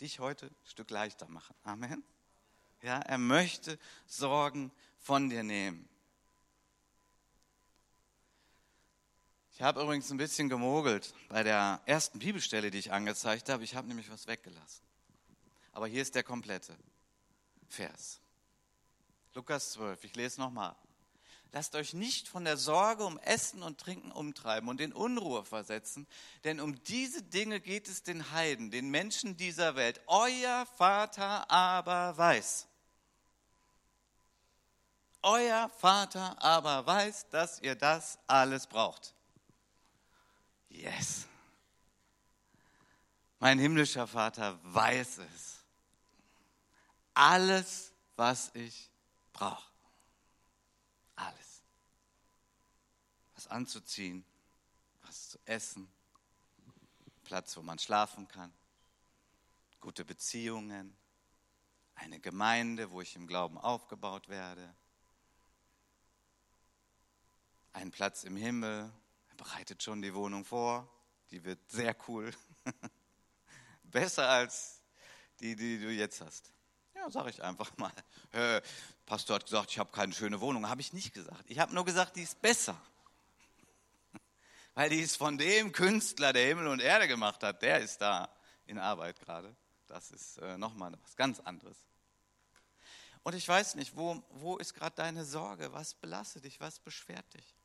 dich 0.00 0.18
heute 0.18 0.46
ein 0.46 0.56
Stück 0.64 0.90
leichter 0.90 1.28
machen. 1.28 1.54
Amen. 1.62 2.02
Ja, 2.86 3.00
er 3.00 3.18
möchte 3.18 3.80
Sorgen 4.06 4.70
von 5.00 5.28
dir 5.28 5.42
nehmen. 5.42 5.88
Ich 9.52 9.60
habe 9.60 9.82
übrigens 9.82 10.08
ein 10.12 10.18
bisschen 10.18 10.48
gemogelt 10.48 11.12
bei 11.28 11.42
der 11.42 11.80
ersten 11.86 12.20
Bibelstelle, 12.20 12.70
die 12.70 12.78
ich 12.78 12.92
angezeigt 12.92 13.48
habe. 13.48 13.64
Ich 13.64 13.74
habe 13.74 13.88
nämlich 13.88 14.08
was 14.08 14.28
weggelassen. 14.28 14.84
Aber 15.72 15.88
hier 15.88 16.00
ist 16.00 16.14
der 16.14 16.22
komplette 16.22 16.76
Vers. 17.68 18.20
Lukas 19.34 19.72
12, 19.72 20.04
ich 20.04 20.14
lese 20.14 20.40
nochmal. 20.40 20.76
Lasst 21.50 21.74
euch 21.74 21.92
nicht 21.92 22.28
von 22.28 22.44
der 22.44 22.56
Sorge 22.56 23.04
um 23.04 23.18
Essen 23.18 23.64
und 23.64 23.80
Trinken 23.80 24.12
umtreiben 24.12 24.68
und 24.68 24.80
in 24.80 24.92
Unruhe 24.92 25.44
versetzen, 25.44 26.06
denn 26.44 26.60
um 26.60 26.80
diese 26.84 27.24
Dinge 27.24 27.58
geht 27.58 27.88
es 27.88 28.04
den 28.04 28.30
Heiden, 28.30 28.70
den 28.70 28.90
Menschen 28.90 29.36
dieser 29.36 29.74
Welt. 29.74 30.00
Euer 30.06 30.66
Vater 30.76 31.50
aber 31.50 32.16
weiß, 32.16 32.68
euer 35.26 35.68
Vater 35.68 36.40
aber 36.40 36.86
weiß, 36.86 37.28
dass 37.30 37.60
ihr 37.60 37.74
das 37.74 38.18
alles 38.28 38.66
braucht. 38.66 39.12
Yes. 40.68 41.26
Mein 43.40 43.58
himmlischer 43.58 44.06
Vater 44.06 44.58
weiß 44.62 45.18
es. 45.18 45.64
Alles, 47.12 47.92
was 48.14 48.54
ich 48.54 48.88
brauche. 49.32 49.70
Alles. 51.16 51.62
Was 53.34 53.48
anzuziehen, 53.48 54.24
was 55.02 55.30
zu 55.30 55.38
essen, 55.44 55.90
Platz, 57.24 57.56
wo 57.56 57.62
man 57.62 57.80
schlafen 57.80 58.28
kann, 58.28 58.52
gute 59.80 60.04
Beziehungen, 60.04 60.96
eine 61.96 62.20
Gemeinde, 62.20 62.90
wo 62.92 63.00
ich 63.00 63.16
im 63.16 63.26
Glauben 63.26 63.58
aufgebaut 63.58 64.28
werde, 64.28 64.72
einen 67.76 67.90
Platz 67.90 68.24
im 68.24 68.36
Himmel. 68.36 68.90
Er 69.28 69.36
bereitet 69.36 69.82
schon 69.82 70.00
die 70.00 70.14
Wohnung 70.14 70.44
vor. 70.44 70.88
Die 71.30 71.44
wird 71.44 71.70
sehr 71.70 71.94
cool. 72.08 72.32
Besser 73.84 74.28
als 74.28 74.80
die, 75.40 75.54
die 75.54 75.78
du 75.78 75.90
jetzt 75.90 76.20
hast. 76.22 76.52
Ja, 76.94 77.10
sage 77.10 77.30
ich 77.30 77.42
einfach 77.42 77.76
mal. 77.76 77.92
Pastor 79.04 79.36
hat 79.36 79.44
gesagt, 79.44 79.70
ich 79.70 79.78
habe 79.78 79.92
keine 79.92 80.14
schöne 80.14 80.40
Wohnung. 80.40 80.68
Habe 80.68 80.80
ich 80.80 80.94
nicht 80.94 81.12
gesagt. 81.12 81.44
Ich 81.48 81.58
habe 81.58 81.74
nur 81.74 81.84
gesagt, 81.84 82.16
die 82.16 82.22
ist 82.22 82.40
besser. 82.40 82.80
Weil 84.74 84.88
die 84.88 85.00
ist 85.00 85.16
von 85.16 85.36
dem 85.36 85.72
Künstler, 85.72 86.32
der 86.32 86.46
Himmel 86.46 86.68
und 86.68 86.80
Erde 86.80 87.06
gemacht 87.06 87.42
hat. 87.42 87.60
Der 87.60 87.80
ist 87.80 87.98
da 87.98 88.34
in 88.64 88.78
Arbeit 88.78 89.20
gerade. 89.20 89.54
Das 89.86 90.10
ist 90.10 90.38
äh, 90.38 90.56
nochmal 90.56 90.92
was 91.02 91.14
ganz 91.14 91.40
anderes. 91.40 91.76
Und 93.22 93.34
ich 93.34 93.46
weiß 93.46 93.74
nicht, 93.74 93.96
wo, 93.96 94.22
wo 94.30 94.56
ist 94.56 94.72
gerade 94.72 94.96
deine 94.96 95.26
Sorge? 95.26 95.72
Was 95.74 95.94
belastet 95.94 96.44
dich? 96.44 96.58
Was 96.60 96.78
beschwert 96.78 97.34
dich? 97.34 97.56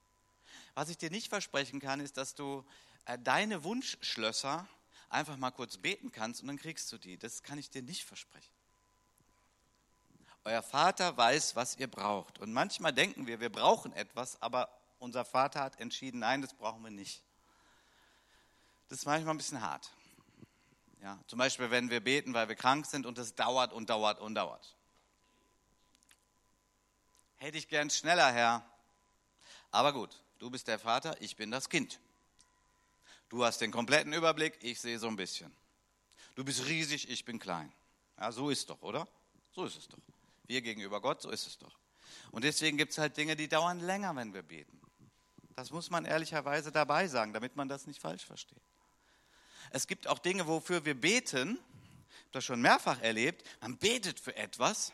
Was 0.74 0.90
ich 0.90 0.98
dir 0.98 1.12
nicht 1.12 1.30
versprechen 1.30 1.80
kann, 1.80 2.00
ist, 2.00 2.18
dass 2.18 2.36
du 2.36 2.66
äh, 3.06 3.18
deine 3.20 3.64
Wunschschlösser 3.64 4.68
einfach 5.10 5.38
mal 5.38 5.52
kurz 5.52 5.78
beten 5.78 6.12
kannst 6.12 6.42
und 6.42 6.48
dann 6.48 6.58
kriegst 6.58 6.92
du 6.92 6.98
die. 6.98 7.18
Das 7.18 7.44
kann 7.44 7.58
ich 7.58 7.70
dir 7.70 7.82
nicht 7.82 8.06
versprechen. 8.06 8.54
Euer 10.44 10.64
Vater 10.64 11.16
weiß, 11.18 11.56
was 11.56 11.76
ihr 11.78 11.88
braucht. 11.88 12.40
Und 12.40 12.52
manchmal 12.52 12.94
denken 12.94 13.28
wir, 13.28 13.40
wir 13.40 13.52
brauchen 13.52 13.94
etwas, 13.94 14.42
aber 14.42 14.70
unser 14.98 15.26
Vater 15.26 15.62
hat 15.62 15.80
entschieden, 15.80 16.20
nein, 16.20 16.42
das 16.42 16.54
brauchen 16.54 16.84
wir 16.84 16.92
nicht. 16.92 17.24
Das 18.90 19.00
ist 19.00 19.06
manchmal 19.06 19.36
ein 19.36 19.38
bisschen 19.38 19.62
hart. 19.62 19.92
Ja, 21.02 21.20
zum 21.28 21.40
Beispiel, 21.40 21.72
wenn 21.72 21.90
wir 21.90 22.00
beten, 22.00 22.34
weil 22.34 22.48
wir 22.48 22.56
krank 22.56 22.86
sind 22.86 23.06
und 23.06 23.18
es 23.18 23.36
dauert 23.36 23.74
und 23.74 23.90
dauert 23.90 24.20
und 24.20 24.36
dauert. 24.36 24.76
Hätte 27.38 27.58
ich 27.58 27.68
gern 27.68 27.90
schneller, 27.90 28.32
Herr. 28.32 28.64
Aber 29.72 29.94
gut, 29.94 30.22
du 30.42 30.50
bist 30.50 30.68
der 30.68 30.80
Vater, 30.80 31.16
ich 31.22 31.36
bin 31.36 31.52
das 31.52 31.70
Kind. 31.70 32.00
Du 33.30 33.46
hast 33.46 33.62
den 33.62 33.72
kompletten 33.72 34.12
Überblick, 34.12 34.58
ich 34.62 34.82
sehe 34.82 35.00
so 35.00 35.08
ein 35.08 35.16
bisschen. 35.16 35.56
Du 36.36 36.44
bist 36.44 36.66
riesig, 36.66 37.10
ich 37.10 37.24
bin 37.24 37.40
klein. 37.40 37.72
Ja, 38.20 38.32
so 38.32 38.50
ist 38.50 38.70
doch, 38.70 38.82
oder? 38.82 39.08
So 39.52 39.66
ist 39.66 39.78
es 39.78 39.88
doch. 39.88 40.00
Wir 40.48 40.62
gegenüber 40.62 41.00
Gott, 41.00 41.22
so 41.22 41.30
ist 41.30 41.46
es 41.48 41.58
doch. 41.58 41.78
Und 42.32 42.44
deswegen 42.44 42.78
gibt 42.78 42.92
es 42.92 42.98
halt 42.98 43.16
Dinge, 43.18 43.36
die 43.36 43.48
dauern 43.48 43.80
länger, 43.80 44.16
wenn 44.16 44.34
wir 44.34 44.42
beten. 44.42 44.82
Das 45.56 45.70
muss 45.70 45.90
man 45.92 46.06
ehrlicherweise 46.06 46.72
dabei 46.72 47.08
sagen, 47.08 47.34
damit 47.34 47.56
man 47.56 47.70
das 47.70 47.86
nicht 47.86 48.02
falsch 48.02 48.26
versteht. 48.26 48.62
Es 49.70 49.88
gibt 49.88 50.08
auch 50.08 50.20
Dinge, 50.20 50.48
wofür 50.48 50.84
wir 50.86 51.00
beten. 51.00 51.60
Ich 52.10 52.20
habe 52.20 52.32
das 52.32 52.46
schon 52.46 52.62
mehrfach 52.62 53.00
erlebt. 53.02 53.48
Man 53.62 53.78
betet 53.78 54.20
für 54.20 54.36
etwas. 54.36 54.92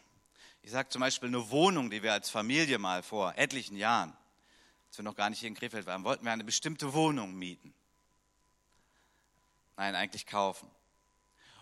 Ich 0.62 0.72
sage 0.72 0.90
zum 0.90 1.00
Beispiel 1.00 1.30
eine 1.30 1.50
Wohnung, 1.50 1.90
die 1.90 2.04
wir 2.04 2.12
als 2.12 2.30
Familie 2.30 2.80
mal 2.80 3.02
vor 3.02 3.34
etlichen 3.38 3.78
Jahren, 3.78 4.16
als 4.88 4.98
wir 4.98 5.04
noch 5.04 5.16
gar 5.16 5.30
nicht 5.30 5.40
hier 5.40 5.50
in 5.50 5.56
Krefeld 5.56 5.86
waren, 5.86 6.04
wollten 6.04 6.26
wir 6.26 6.32
eine 6.32 6.44
bestimmte 6.44 6.94
Wohnung 6.94 7.36
mieten. 7.36 7.74
Nein, 9.76 9.96
eigentlich 9.96 10.26
kaufen. 10.26 10.70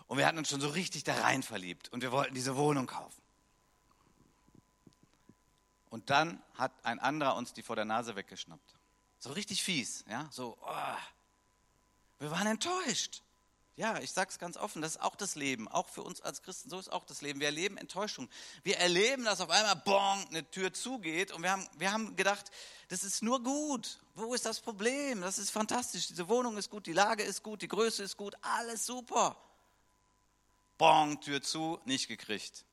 Und 0.06 0.18
wir 0.18 0.26
hatten 0.26 0.38
uns 0.38 0.48
schon 0.48 0.60
so 0.60 0.68
richtig 0.68 1.04
da 1.04 1.14
rein 1.14 1.42
verliebt 1.42 1.88
und 1.92 2.02
wir 2.02 2.12
wollten 2.12 2.34
diese 2.34 2.56
Wohnung 2.56 2.86
kaufen. 2.86 3.20
Und 5.90 6.10
dann 6.10 6.42
hat 6.54 6.72
ein 6.84 6.98
anderer 6.98 7.36
uns 7.36 7.52
die 7.52 7.62
vor 7.62 7.76
der 7.76 7.84
Nase 7.84 8.16
weggeschnappt. 8.16 8.74
So 9.18 9.32
richtig 9.32 9.62
fies, 9.62 10.04
ja, 10.08 10.28
so. 10.30 10.56
Oh. 10.60 10.96
Wir 12.18 12.30
waren 12.30 12.46
enttäuscht. 12.46 13.22
Ja, 13.76 13.98
ich 13.98 14.10
sage 14.10 14.30
es 14.30 14.38
ganz 14.38 14.56
offen, 14.56 14.80
das 14.80 14.92
ist 14.92 15.02
auch 15.02 15.16
das 15.16 15.34
Leben, 15.34 15.68
auch 15.68 15.88
für 15.88 16.02
uns 16.02 16.22
als 16.22 16.40
Christen, 16.40 16.70
so 16.70 16.78
ist 16.78 16.90
auch 16.90 17.04
das 17.04 17.20
Leben. 17.20 17.40
Wir 17.40 17.48
erleben 17.48 17.76
Enttäuschung. 17.76 18.30
Wir 18.62 18.78
erleben, 18.78 19.24
dass 19.24 19.42
auf 19.42 19.50
einmal, 19.50 19.76
bong, 19.76 20.26
eine 20.30 20.50
Tür 20.50 20.72
zugeht 20.72 21.30
und 21.30 21.42
wir 21.42 21.52
haben, 21.52 21.68
wir 21.76 21.92
haben 21.92 22.16
gedacht, 22.16 22.50
das 22.88 23.04
ist 23.04 23.22
nur 23.22 23.42
gut. 23.42 24.00
Wo 24.14 24.32
ist 24.32 24.46
das 24.46 24.60
Problem? 24.60 25.20
Das 25.20 25.36
ist 25.36 25.50
fantastisch. 25.50 26.06
Diese 26.06 26.26
Wohnung 26.30 26.56
ist 26.56 26.70
gut, 26.70 26.86
die 26.86 26.94
Lage 26.94 27.22
ist 27.22 27.42
gut, 27.42 27.60
die 27.60 27.68
Größe 27.68 28.02
ist 28.02 28.16
gut, 28.16 28.34
alles 28.40 28.86
super. 28.86 29.36
Bong, 30.78 31.20
Tür 31.20 31.42
zu, 31.42 31.78
nicht 31.84 32.08
gekriegt. 32.08 32.64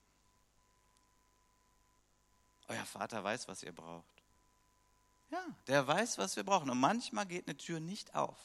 Euer 2.70 2.86
Vater 2.86 3.22
weiß, 3.22 3.50
was 3.50 3.62
ihr 3.64 3.74
braucht. 3.74 4.06
Ja, 5.32 5.44
der 5.68 5.86
weiß, 5.86 6.18
was 6.18 6.38
wir 6.38 6.46
brauchen. 6.46 6.70
Und 6.70 6.80
manchmal 6.80 7.26
geht 7.26 7.46
eine 7.48 7.58
Tür 7.58 7.82
nicht 7.82 8.16
auf. 8.16 8.38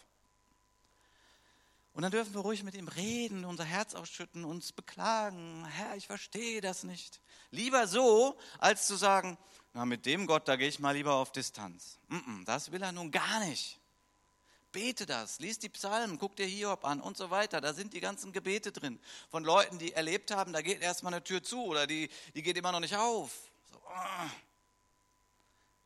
Und 1.99 2.03
dann 2.03 2.13
dürfen 2.13 2.33
wir 2.33 2.43
ruhig 2.43 2.63
mit 2.63 2.77
ihm 2.77 2.87
reden, 2.87 3.45
unser 3.45 3.65
Herz 3.65 3.97
ausschütten, 3.97 4.45
uns 4.45 4.71
beklagen. 4.71 5.67
Herr, 5.67 5.97
ich 5.97 6.07
verstehe 6.07 6.61
das 6.61 6.85
nicht. 6.85 7.21
Lieber 7.51 7.89
so, 7.89 8.39
als 8.61 8.87
zu 8.87 8.95
sagen, 8.95 9.37
na, 9.73 9.85
mit 9.85 10.07
dem 10.07 10.29
Gott, 10.29 10.47
da 10.47 10.55
gehe 10.55 10.69
ich 10.69 10.79
mal 10.79 10.93
lieber 10.93 11.15
auf 11.15 11.33
Distanz. 11.33 11.99
Das 12.45 12.71
will 12.71 12.81
er 12.81 12.93
nun 12.93 13.11
gar 13.11 13.41
nicht. 13.41 13.81
Bete 14.71 15.07
das, 15.07 15.41
lies 15.41 15.59
die 15.59 15.71
Psalmen, 15.71 16.21
guck 16.21 16.37
dir 16.37 16.47
Hiob 16.47 16.85
an 16.85 17.01
und 17.01 17.17
so 17.17 17.31
weiter. 17.31 17.61
Da 17.61 17.75
sind 17.75 17.93
die 17.93 18.01
ganzen 18.01 18.33
Gebete 18.33 18.71
drin. 18.71 19.01
Von 19.29 19.43
Leuten, 19.43 19.81
die 19.81 19.93
erlebt 19.93 20.31
haben, 20.31 20.53
da 20.53 20.63
geht 20.63 20.81
erstmal 20.81 21.13
eine 21.13 21.25
Tür 21.25 21.43
zu 21.43 21.65
oder 21.65 21.89
die, 21.89 22.09
die 22.37 22.43
geht 22.43 22.57
immer 22.57 22.71
noch 22.71 22.79
nicht 22.79 22.95
auf. 22.95 23.33
So, 23.73 23.77
oh. 23.77 24.31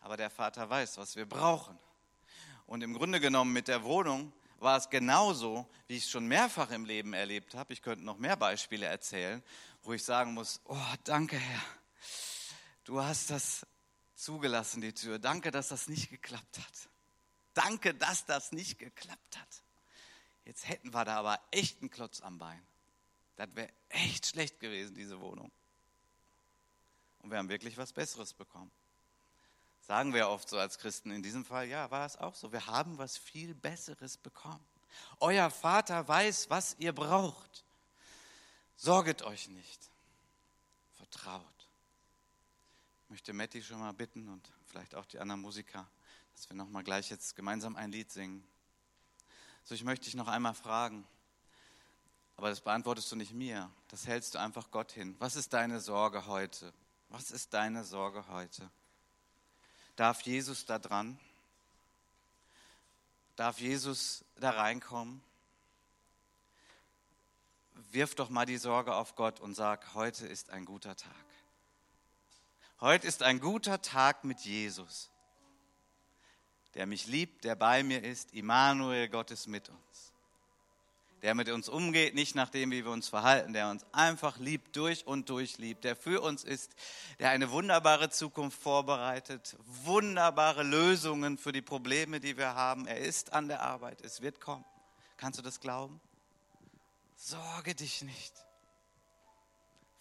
Aber 0.00 0.18
der 0.18 0.28
Vater 0.28 0.68
weiß, 0.68 0.98
was 0.98 1.16
wir 1.16 1.24
brauchen. 1.24 1.78
Und 2.66 2.82
im 2.82 2.92
Grunde 2.92 3.18
genommen 3.18 3.54
mit 3.54 3.66
der 3.66 3.82
Wohnung 3.82 4.30
war 4.62 4.76
es 4.76 4.88
genauso, 4.88 5.68
wie 5.86 5.96
ich 5.96 6.04
es 6.04 6.10
schon 6.10 6.26
mehrfach 6.26 6.70
im 6.70 6.84
Leben 6.84 7.12
erlebt 7.12 7.54
habe. 7.54 7.72
Ich 7.72 7.82
könnte 7.82 8.04
noch 8.04 8.18
mehr 8.18 8.36
Beispiele 8.36 8.86
erzählen, 8.86 9.42
wo 9.82 9.92
ich 9.92 10.04
sagen 10.04 10.34
muss, 10.34 10.60
oh, 10.64 10.76
danke 11.04 11.36
Herr, 11.36 11.62
du 12.84 13.02
hast 13.02 13.30
das 13.30 13.66
zugelassen, 14.14 14.80
die 14.80 14.92
Tür. 14.92 15.18
Danke, 15.18 15.50
dass 15.50 15.68
das 15.68 15.88
nicht 15.88 16.10
geklappt 16.10 16.58
hat. 16.58 16.88
Danke, 17.54 17.94
dass 17.94 18.24
das 18.24 18.52
nicht 18.52 18.78
geklappt 18.78 19.38
hat. 19.38 19.62
Jetzt 20.44 20.68
hätten 20.68 20.94
wir 20.94 21.04
da 21.04 21.18
aber 21.18 21.40
echt 21.50 21.80
einen 21.80 21.90
Klotz 21.90 22.20
am 22.20 22.38
Bein. 22.38 22.62
Das 23.36 23.48
wäre 23.54 23.70
echt 23.88 24.26
schlecht 24.26 24.60
gewesen, 24.60 24.94
diese 24.94 25.20
Wohnung. 25.20 25.50
Und 27.20 27.30
wir 27.30 27.38
haben 27.38 27.48
wirklich 27.48 27.76
was 27.76 27.92
Besseres 27.92 28.32
bekommen. 28.32 28.70
Sagen 29.92 30.14
wir 30.14 30.30
oft 30.30 30.48
so 30.48 30.58
als 30.58 30.78
Christen. 30.78 31.10
In 31.10 31.22
diesem 31.22 31.44
Fall, 31.44 31.68
ja, 31.68 31.90
war 31.90 32.06
es 32.06 32.16
auch 32.16 32.34
so. 32.34 32.50
Wir 32.50 32.66
haben 32.66 32.96
was 32.96 33.18
viel 33.18 33.54
Besseres 33.54 34.16
bekommen. 34.16 34.64
Euer 35.20 35.50
Vater 35.50 36.08
weiß, 36.08 36.48
was 36.48 36.76
ihr 36.78 36.94
braucht. 36.94 37.66
Sorget 38.74 39.20
euch 39.20 39.50
nicht. 39.50 39.90
Vertraut. 40.96 41.68
Ich 43.04 43.10
möchte 43.10 43.34
Matti 43.34 43.62
schon 43.62 43.80
mal 43.80 43.92
bitten 43.92 44.30
und 44.30 44.50
vielleicht 44.64 44.94
auch 44.94 45.04
die 45.04 45.18
anderen 45.18 45.42
Musiker, 45.42 45.86
dass 46.32 46.48
wir 46.48 46.56
nochmal 46.56 46.84
gleich 46.84 47.10
jetzt 47.10 47.36
gemeinsam 47.36 47.76
ein 47.76 47.92
Lied 47.92 48.10
singen. 48.10 48.42
So, 49.64 49.74
ich 49.74 49.84
möchte 49.84 50.06
dich 50.06 50.14
noch 50.14 50.28
einmal 50.28 50.54
fragen, 50.54 51.06
aber 52.38 52.48
das 52.48 52.62
beantwortest 52.62 53.12
du 53.12 53.16
nicht 53.16 53.34
mir, 53.34 53.70
das 53.88 54.06
hältst 54.06 54.36
du 54.36 54.38
einfach 54.38 54.70
Gott 54.70 54.90
hin. 54.90 55.16
Was 55.18 55.36
ist 55.36 55.52
deine 55.52 55.80
Sorge 55.80 56.24
heute? 56.28 56.72
Was 57.10 57.30
ist 57.30 57.52
deine 57.52 57.84
Sorge 57.84 58.26
heute? 58.28 58.70
Darf 59.96 60.22
Jesus 60.22 60.64
da 60.64 60.78
dran? 60.78 61.18
Darf 63.36 63.58
Jesus 63.60 64.24
da 64.36 64.50
reinkommen? 64.50 65.22
Wirf 67.90 68.14
doch 68.14 68.30
mal 68.30 68.46
die 68.46 68.58
Sorge 68.58 68.94
auf 68.94 69.16
Gott 69.16 69.40
und 69.40 69.54
sag, 69.54 69.94
heute 69.94 70.26
ist 70.26 70.50
ein 70.50 70.64
guter 70.64 70.96
Tag. 70.96 71.12
Heute 72.80 73.06
ist 73.06 73.22
ein 73.22 73.40
guter 73.40 73.80
Tag 73.80 74.24
mit 74.24 74.40
Jesus, 74.40 75.10
der 76.74 76.86
mich 76.86 77.06
liebt, 77.06 77.44
der 77.44 77.54
bei 77.54 77.82
mir 77.82 78.02
ist. 78.02 78.32
Immanuel, 78.34 79.08
Gott 79.08 79.30
ist 79.30 79.46
mit 79.46 79.68
uns 79.68 80.11
der 81.22 81.34
mit 81.34 81.48
uns 81.48 81.68
umgeht, 81.68 82.14
nicht 82.14 82.34
nach 82.34 82.50
dem, 82.50 82.72
wie 82.72 82.84
wir 82.84 82.90
uns 82.90 83.08
verhalten, 83.08 83.52
der 83.52 83.70
uns 83.70 83.84
einfach 83.92 84.38
liebt, 84.38 84.76
durch 84.76 85.06
und 85.06 85.30
durch 85.30 85.58
liebt, 85.58 85.84
der 85.84 85.94
für 85.94 86.20
uns 86.20 86.42
ist, 86.42 86.72
der 87.20 87.30
eine 87.30 87.50
wunderbare 87.52 88.10
Zukunft 88.10 88.60
vorbereitet, 88.60 89.56
wunderbare 89.84 90.64
Lösungen 90.64 91.38
für 91.38 91.52
die 91.52 91.62
Probleme, 91.62 92.18
die 92.18 92.36
wir 92.36 92.54
haben. 92.54 92.86
Er 92.86 92.98
ist 92.98 93.32
an 93.32 93.46
der 93.48 93.62
Arbeit, 93.62 94.00
es 94.02 94.20
wird 94.20 94.40
kommen. 94.40 94.64
Kannst 95.16 95.38
du 95.38 95.42
das 95.42 95.60
glauben? 95.60 96.00
Sorge 97.16 97.76
dich 97.76 98.02
nicht. 98.02 98.34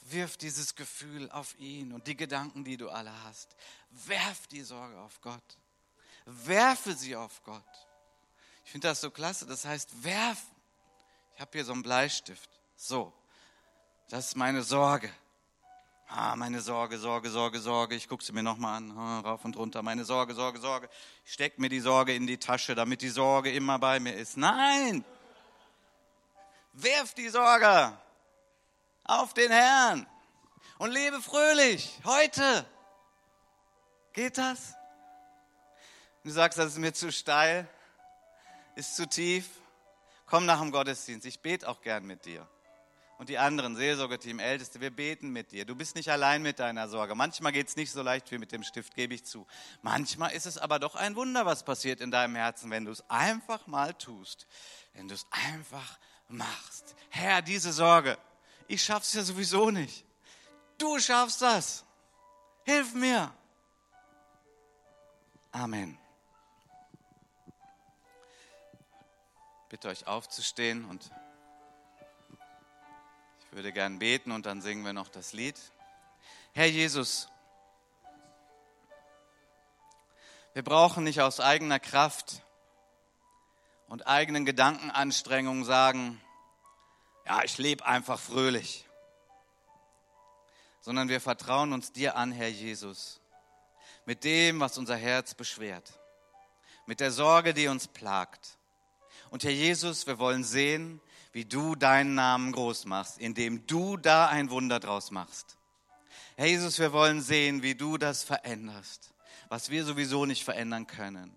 Wirf 0.09 0.37
dieses 0.37 0.75
Gefühl 0.75 1.29
auf 1.29 1.57
ihn 1.59 1.93
und 1.93 2.07
die 2.07 2.17
Gedanken, 2.17 2.63
die 2.63 2.77
du 2.77 2.89
alle 2.89 3.13
hast. 3.23 3.55
Werf 3.91 4.47
die 4.47 4.63
Sorge 4.63 4.99
auf 4.99 5.21
Gott. 5.21 5.57
Werfe 6.25 6.93
sie 6.95 7.15
auf 7.15 7.43
Gott. 7.43 7.63
Ich 8.65 8.71
finde 8.71 8.87
das 8.87 9.01
so 9.01 9.11
klasse. 9.11 9.45
Das 9.45 9.65
heißt, 9.65 10.03
werfen. 10.03 10.60
Ich 11.41 11.43
habe 11.43 11.57
hier 11.57 11.65
so 11.65 11.73
einen 11.73 11.81
Bleistift. 11.81 12.51
So, 12.75 13.11
das 14.09 14.27
ist 14.27 14.35
meine 14.37 14.61
Sorge. 14.61 15.11
Ah, 16.07 16.35
meine 16.35 16.61
Sorge, 16.61 16.99
Sorge, 16.99 17.31
Sorge, 17.31 17.59
Sorge. 17.59 17.95
Ich 17.95 18.07
gucke 18.07 18.23
sie 18.23 18.31
mir 18.31 18.43
nochmal 18.43 18.77
an, 18.77 18.95
ah, 18.95 19.21
rauf 19.21 19.43
und 19.43 19.57
runter. 19.57 19.81
Meine 19.81 20.05
Sorge, 20.05 20.35
Sorge, 20.35 20.59
Sorge. 20.59 20.87
Ich 21.25 21.33
stecke 21.33 21.59
mir 21.59 21.69
die 21.69 21.79
Sorge 21.79 22.13
in 22.13 22.27
die 22.27 22.37
Tasche, 22.37 22.75
damit 22.75 23.01
die 23.01 23.09
Sorge 23.09 23.51
immer 23.51 23.79
bei 23.79 23.99
mir 23.99 24.13
ist. 24.13 24.37
Nein! 24.37 25.03
Werf 26.73 27.15
die 27.15 27.29
Sorge 27.29 27.97
auf 29.03 29.33
den 29.33 29.51
Herrn 29.51 30.05
und 30.77 30.91
lebe 30.91 31.23
fröhlich. 31.23 31.99
Heute. 32.03 32.67
Geht 34.13 34.37
das? 34.37 34.75
Du 36.23 36.29
sagst, 36.29 36.59
das 36.59 36.73
ist 36.73 36.77
mir 36.77 36.93
zu 36.93 37.11
steil, 37.11 37.67
ist 38.75 38.95
zu 38.95 39.09
tief. 39.09 39.60
Komm 40.31 40.45
nach 40.45 40.61
dem 40.61 40.71
Gottesdienst, 40.71 41.25
ich 41.25 41.41
bete 41.41 41.67
auch 41.67 41.81
gern 41.81 42.05
mit 42.05 42.23
dir. 42.23 42.47
Und 43.17 43.27
die 43.27 43.37
anderen, 43.37 43.75
Seelsorgeteam, 43.75 44.39
Älteste, 44.39 44.79
wir 44.79 44.89
beten 44.89 45.31
mit 45.31 45.51
dir. 45.51 45.65
Du 45.65 45.75
bist 45.75 45.93
nicht 45.93 46.09
allein 46.09 46.41
mit 46.41 46.59
deiner 46.59 46.87
Sorge. 46.87 47.15
Manchmal 47.15 47.51
geht 47.51 47.67
es 47.67 47.75
nicht 47.75 47.91
so 47.91 48.01
leicht 48.01 48.31
wie 48.31 48.37
mit 48.37 48.53
dem 48.53 48.63
Stift, 48.63 48.95
gebe 48.95 49.13
ich 49.13 49.25
zu. 49.25 49.45
Manchmal 49.81 50.31
ist 50.31 50.45
es 50.45 50.57
aber 50.57 50.79
doch 50.79 50.95
ein 50.95 51.17
Wunder, 51.17 51.45
was 51.45 51.63
passiert 51.63 51.99
in 51.99 52.11
deinem 52.11 52.35
Herzen, 52.35 52.71
wenn 52.71 52.85
du 52.85 52.91
es 52.91 53.03
einfach 53.09 53.67
mal 53.67 53.93
tust. 53.93 54.47
Wenn 54.93 55.09
du 55.09 55.15
es 55.15 55.27
einfach 55.31 55.99
machst. 56.29 56.95
Herr, 57.09 57.41
diese 57.41 57.73
Sorge, 57.73 58.17
ich 58.69 58.81
schaff's 58.81 59.11
ja 59.11 59.23
sowieso 59.23 59.69
nicht. 59.69 60.05
Du 60.77 60.97
schaffst 60.97 61.41
das. 61.41 61.83
Hilf 62.63 62.93
mir. 62.93 63.33
Amen. 65.51 66.00
Bitte 69.71 69.87
euch 69.87 70.05
aufzustehen 70.05 70.83
und 70.83 71.09
ich 73.39 73.51
würde 73.53 73.71
gern 73.71 73.99
beten 73.99 74.33
und 74.33 74.45
dann 74.45 74.61
singen 74.61 74.83
wir 74.83 74.91
noch 74.91 75.07
das 75.07 75.31
Lied. 75.31 75.57
Herr 76.51 76.65
Jesus, 76.65 77.29
wir 80.53 80.61
brauchen 80.61 81.05
nicht 81.05 81.21
aus 81.21 81.39
eigener 81.39 81.79
Kraft 81.79 82.43
und 83.87 84.07
eigenen 84.07 84.43
Gedankenanstrengungen 84.43 85.63
sagen, 85.63 86.21
ja, 87.25 87.41
ich 87.45 87.57
lebe 87.57 87.85
einfach 87.85 88.19
fröhlich, 88.19 88.85
sondern 90.81 91.07
wir 91.07 91.21
vertrauen 91.21 91.71
uns 91.71 91.93
dir 91.93 92.17
an, 92.17 92.33
Herr 92.33 92.49
Jesus, 92.49 93.21
mit 94.03 94.25
dem, 94.25 94.59
was 94.59 94.77
unser 94.77 94.97
Herz 94.97 95.33
beschwert, 95.33 95.93
mit 96.87 96.99
der 96.99 97.11
Sorge, 97.11 97.53
die 97.53 97.69
uns 97.69 97.87
plagt 97.87 98.57
und 99.31 99.45
Herr 99.45 99.51
Jesus, 99.51 100.07
wir 100.07 100.19
wollen 100.19 100.43
sehen, 100.43 100.99
wie 101.31 101.45
du 101.45 101.75
deinen 101.75 102.15
Namen 102.15 102.51
groß 102.51 102.85
machst, 102.85 103.17
indem 103.17 103.65
du 103.65 103.95
da 103.95 104.27
ein 104.27 104.49
Wunder 104.49 104.81
draus 104.81 105.09
machst. 105.09 105.57
Herr 106.35 106.47
Jesus, 106.47 106.79
wir 106.79 106.91
wollen 106.91 107.21
sehen, 107.21 107.63
wie 107.63 107.73
du 107.73 107.97
das 107.97 108.23
veränderst, 108.23 109.13
was 109.47 109.69
wir 109.69 109.85
sowieso 109.85 110.25
nicht 110.25 110.43
verändern 110.43 110.85
können. 110.85 111.33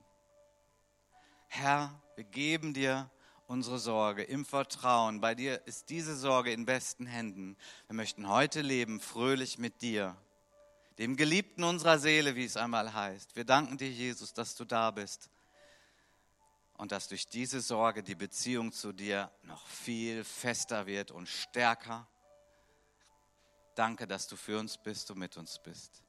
Herr, 1.47 1.95
wir 2.17 2.25
geben 2.25 2.75
dir 2.75 3.09
unsere 3.47 3.79
Sorge 3.79 4.25
im 4.25 4.45
Vertrauen. 4.45 5.21
Bei 5.21 5.37
dir 5.37 5.65
ist 5.65 5.89
diese 5.89 6.17
Sorge 6.17 6.53
in 6.53 6.67
besten 6.67 7.07
Händen. 7.07 7.57
Wir 7.87 7.95
möchten 7.95 8.29
heute 8.29 8.61
leben, 8.61 8.99
fröhlich 8.99 9.59
mit 9.59 9.83
dir, 9.83 10.17
dem 10.99 11.17
Geliebten 11.17 11.63
unserer 11.63 12.01
Seele, 12.01 12.35
wie 12.35 12.45
es 12.45 12.57
einmal 12.57 12.93
heißt. 12.93 13.37
Wir 13.37 13.45
danken 13.45 13.79
dir, 13.79 13.91
Jesus, 13.91 14.33
dass 14.33 14.57
du 14.57 14.65
da 14.65 14.91
bist 14.91 15.31
und 16.77 16.93
dass 16.93 17.09
durch 17.09 17.27
diese 17.27 17.61
Sorge 17.61 18.03
die 18.03 18.15
Beziehung 18.15 18.73
zu 18.73 18.93
dir 18.93 19.31
noch 19.43 19.67
viel 19.67 20.25
fester 20.25 20.87
wird 20.87 21.11
und 21.11 21.29
stärker. 21.29 22.09
Danke, 23.75 24.07
dass 24.07 24.27
du 24.29 24.37
für 24.37 24.59
uns 24.59 24.77
bist 24.79 25.11
und 25.11 25.19
mit 25.19 25.37
uns 25.37 25.61
bist. 25.63 26.03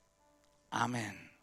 Amen. 0.70 1.35